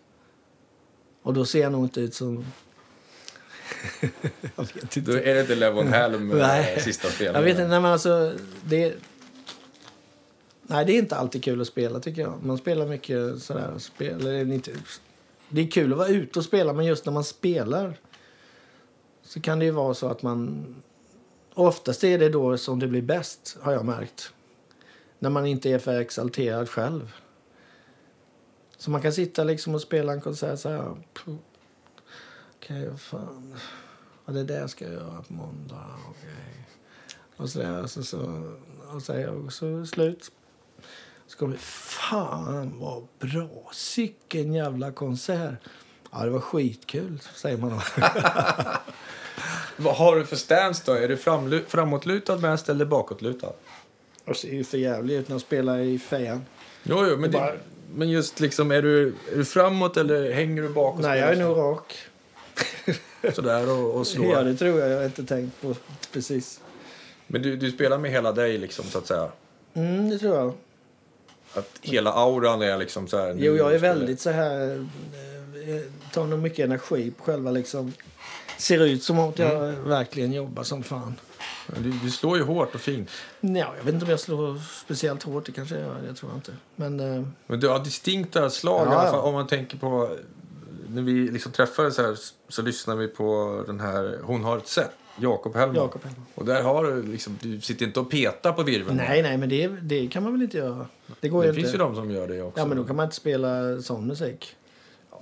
[1.22, 2.44] Och då ser jag nog inte ut som...
[4.00, 4.10] jag
[4.74, 5.20] vet Då inte.
[5.20, 6.74] är det inte Levon Helm Nej.
[6.76, 7.44] eh, sista Jag spelningen.
[7.44, 8.32] vet inte, nej men alltså...
[8.64, 8.94] Det...
[10.62, 12.34] Nej, det är inte alltid kul att spela tycker jag.
[12.42, 14.70] Man spelar mycket sådär, spel, eller inte...
[15.48, 17.98] Det är kul att vara ute och spela, men just när man spelar
[19.22, 20.64] så kan det ju vara så att man...
[21.54, 24.32] Oftast är det då som det blir bäst, har jag märkt.
[25.18, 27.12] När man inte är för exalterad själv.
[28.76, 30.90] Så man kan sitta liksom och spela en konsert så här...
[30.90, 31.38] Okej,
[32.60, 33.54] okay, vad fan.
[34.26, 35.86] Ja, det där ska jag göra på måndag.
[36.10, 36.48] Okay.
[37.36, 38.52] Och så där, så, så,
[38.94, 40.30] och så, och så slut.
[41.26, 45.54] Så kommer det, fan vad bra, sicken jävla konsert.
[46.12, 47.82] Ja, det var skitkul, säger man då.
[49.76, 50.92] Vad har du för stance då?
[50.92, 53.52] Är du framlu- framåtlutad mest eller bakåtlutad?
[54.28, 56.44] Jag ser ju för jävligt ut när jag spelar i fejan.
[56.82, 57.54] Jo, jo, men, det,
[57.94, 61.02] men just liksom, är du, är du framåt eller hänger du bakåt?
[61.02, 61.94] Nej, jag är nog rak.
[63.34, 64.32] Sådär och, och slår?
[64.32, 64.90] Ja, det tror jag.
[64.90, 65.74] Jag har inte tänkt på
[66.12, 66.60] precis.
[67.26, 69.28] Men du, du spelar med hela dig liksom, så att säga?
[69.74, 70.52] Mm, det tror jag.
[71.54, 73.36] Att hela auran är liksom så här...
[73.38, 74.86] Jo, jag är väldigt så här...
[75.68, 77.92] Eh, tar nog mycket energi på själva liksom...
[78.58, 79.88] Ser ut som att jag mm.
[79.88, 81.14] verkligen jobbar som fan.
[81.76, 83.10] Du, du, slår ju hårt och fint.
[83.40, 85.46] Ja, jag vet inte om jag slår speciellt hårt.
[85.46, 85.96] Det kanske jag.
[86.06, 86.52] Jag tror inte.
[86.76, 87.24] Men, eh...
[87.46, 89.20] Men du har distinkta slag ja, i alla fall.
[89.20, 90.16] Om man tänker på...
[90.88, 92.16] När vi liksom träffades här
[92.48, 94.90] så lyssnade vi på den här Hon har ett sätt.
[95.20, 95.76] Jakob Hellman.
[95.76, 96.26] Jakob Hellman.
[96.34, 98.96] Och där har du liksom, du sitter inte och petar på virveln.
[98.96, 100.86] Nej, nej, men det, det kan man väl inte göra.
[101.20, 101.76] Det går det finns inte.
[101.76, 102.60] ju de som gör det också.
[102.60, 104.56] Ja, men då kan man inte spela sån musik.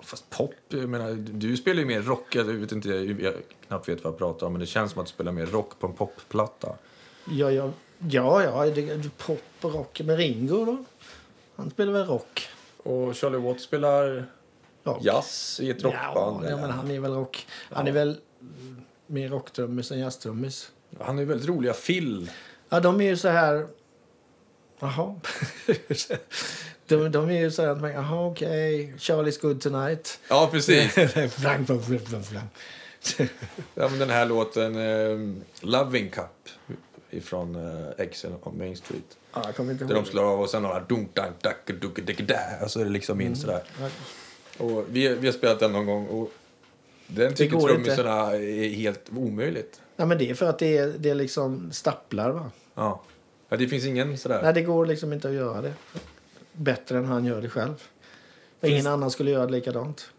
[0.06, 2.34] Fast pop, jag menar, du spelar ju mer rock.
[2.34, 3.34] Jag vet inte, jag
[3.66, 5.78] knappt vet vad jag pratar om, men det känns som att du spelar mer rock
[5.78, 6.76] på en popplatta.
[7.30, 10.00] Ja, ja, ja, ja det, pop och rock.
[10.04, 10.84] Men Ringo då?
[11.56, 12.48] Han spelar väl rock?
[12.76, 14.26] Och Charlie Watts spelar
[14.84, 15.04] rock.
[15.04, 16.44] jazz i ett rockband?
[16.44, 17.46] Ja, ja, men han är väl rock.
[17.70, 18.16] Han är väl
[19.06, 20.72] mer rocktrummis än jazztrummis.
[21.00, 22.30] Han ju väldigt roliga fill.
[22.68, 23.66] Ja, de är ju så här...
[24.78, 25.14] Jaha.
[26.86, 27.88] de, de är ju så här...
[27.88, 28.84] Jaha, okej.
[28.84, 28.96] Okay.
[28.96, 30.20] Charlie's good tonight.
[30.28, 30.96] Ja, precis.
[33.74, 36.48] ja, men den här låten, uh, Loving Cup
[37.10, 39.16] ifrån uh, Exit on Main Street.
[39.34, 39.90] Ja, jag kommer inte ihåg.
[39.90, 42.80] Där de slår av och sen har dunk dank dack duck dick där och så
[42.80, 43.38] är det liksom in mm.
[43.38, 43.62] sådär.
[44.58, 46.32] Och vi, vi har spelat den någon gång och
[47.06, 49.80] den tycker trummisarna är helt omöjligt.
[49.96, 52.50] Ja, men det är för att det är, det är liksom stapplar va?
[52.74, 53.02] Ja.
[53.48, 53.56] Ja.
[53.56, 54.42] Det finns ingen sådär...
[54.42, 55.74] Nej, det går liksom inte att göra det
[56.52, 57.74] bättre än han gör det själv.
[58.60, 58.72] Finns...
[58.72, 60.10] Ingen annan skulle göra det likadant.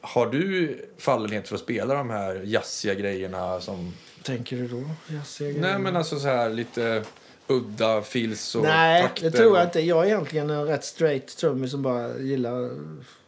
[0.00, 3.92] Har du fallenhet för att spela de här jazziga grejerna som...
[4.22, 4.82] Tänker du då?
[5.14, 5.68] Jazziga grejerna?
[5.68, 7.04] Nej, men alltså så här lite
[7.46, 9.64] udda fills och Nej, takter det tror jag och...
[9.64, 9.80] inte.
[9.80, 12.70] Jag är egentligen en rätt straight trummis som bara gillar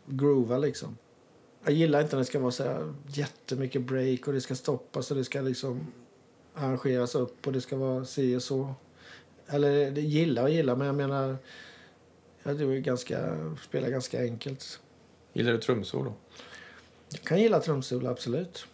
[0.07, 0.97] groova liksom.
[1.65, 5.11] Jag gillar inte när det ska vara så här jättemycket break och det ska stoppas
[5.11, 5.87] och det ska liksom
[6.55, 8.75] arrangeras upp och det ska vara si och så.
[9.49, 11.37] Eller det gillar och gillar, men jag menar...
[12.43, 14.81] Jag ganska, spelar ganska enkelt.
[15.33, 16.15] Gillar du trumsolo?
[17.09, 18.67] Jag kan gilla trumsolo, absolut.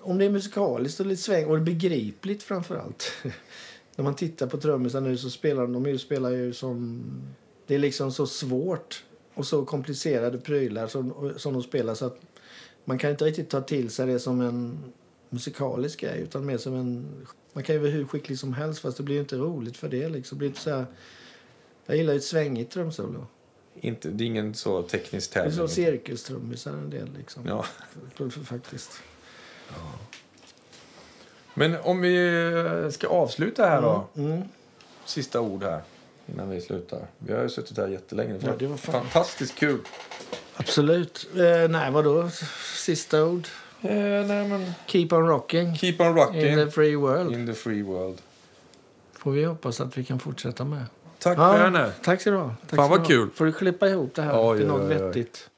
[0.00, 3.12] Om det är musikaliskt och lite sväng och begripligt framför allt.
[3.96, 7.04] När man tittar på trummisar nu så spelar de, de spelar ju som...
[7.66, 12.20] Det är liksom så svårt och så komplicerade prylar som, som de spelar så att
[12.84, 14.78] man kan inte riktigt ta till sig det som en
[15.30, 17.06] musikalisk grej utan mer som en...
[17.52, 20.08] Man kan ju vara hur skicklig som helst fast det blir inte roligt för det
[20.08, 20.36] liksom.
[20.36, 20.86] Det blir inte så här,
[21.86, 23.26] jag gillar ju ett svängigt trumsolo.
[23.80, 25.56] Inte, det är ingen så teknisk tävling?
[25.56, 27.46] Det är så cirkustrummisar en del liksom.
[27.46, 27.64] Ja.
[28.44, 28.90] Faktiskt.
[29.68, 29.98] Ja.
[31.54, 34.08] Men om vi ska avsluta här då.
[34.16, 34.32] Mm.
[34.32, 34.48] Mm.
[35.04, 35.82] Sista ord här
[36.26, 37.06] innan vi slutar.
[37.18, 38.38] Vi har ju suttit här jättelänge.
[38.44, 38.92] Ja, det var fan.
[38.92, 39.80] Fantastiskt kul.
[40.56, 41.28] Absolut.
[41.34, 42.30] Eh, nej, vadå?
[42.76, 43.48] Sista ord?
[43.80, 44.72] Eh, nej, men...
[44.86, 45.74] Keep on rocking.
[45.74, 46.42] Keep on rocking.
[46.42, 47.34] In the free world.
[47.34, 48.18] In the free world.
[49.12, 50.84] Får vi hoppas att vi kan fortsätta med.
[51.18, 51.90] Tack ja, Werner.
[52.02, 52.54] Tack så du ha.
[52.68, 53.30] Fan vad kul.
[53.34, 55.02] Får du klippa ihop det här oj, till något oj, oj.
[55.02, 55.50] vettigt.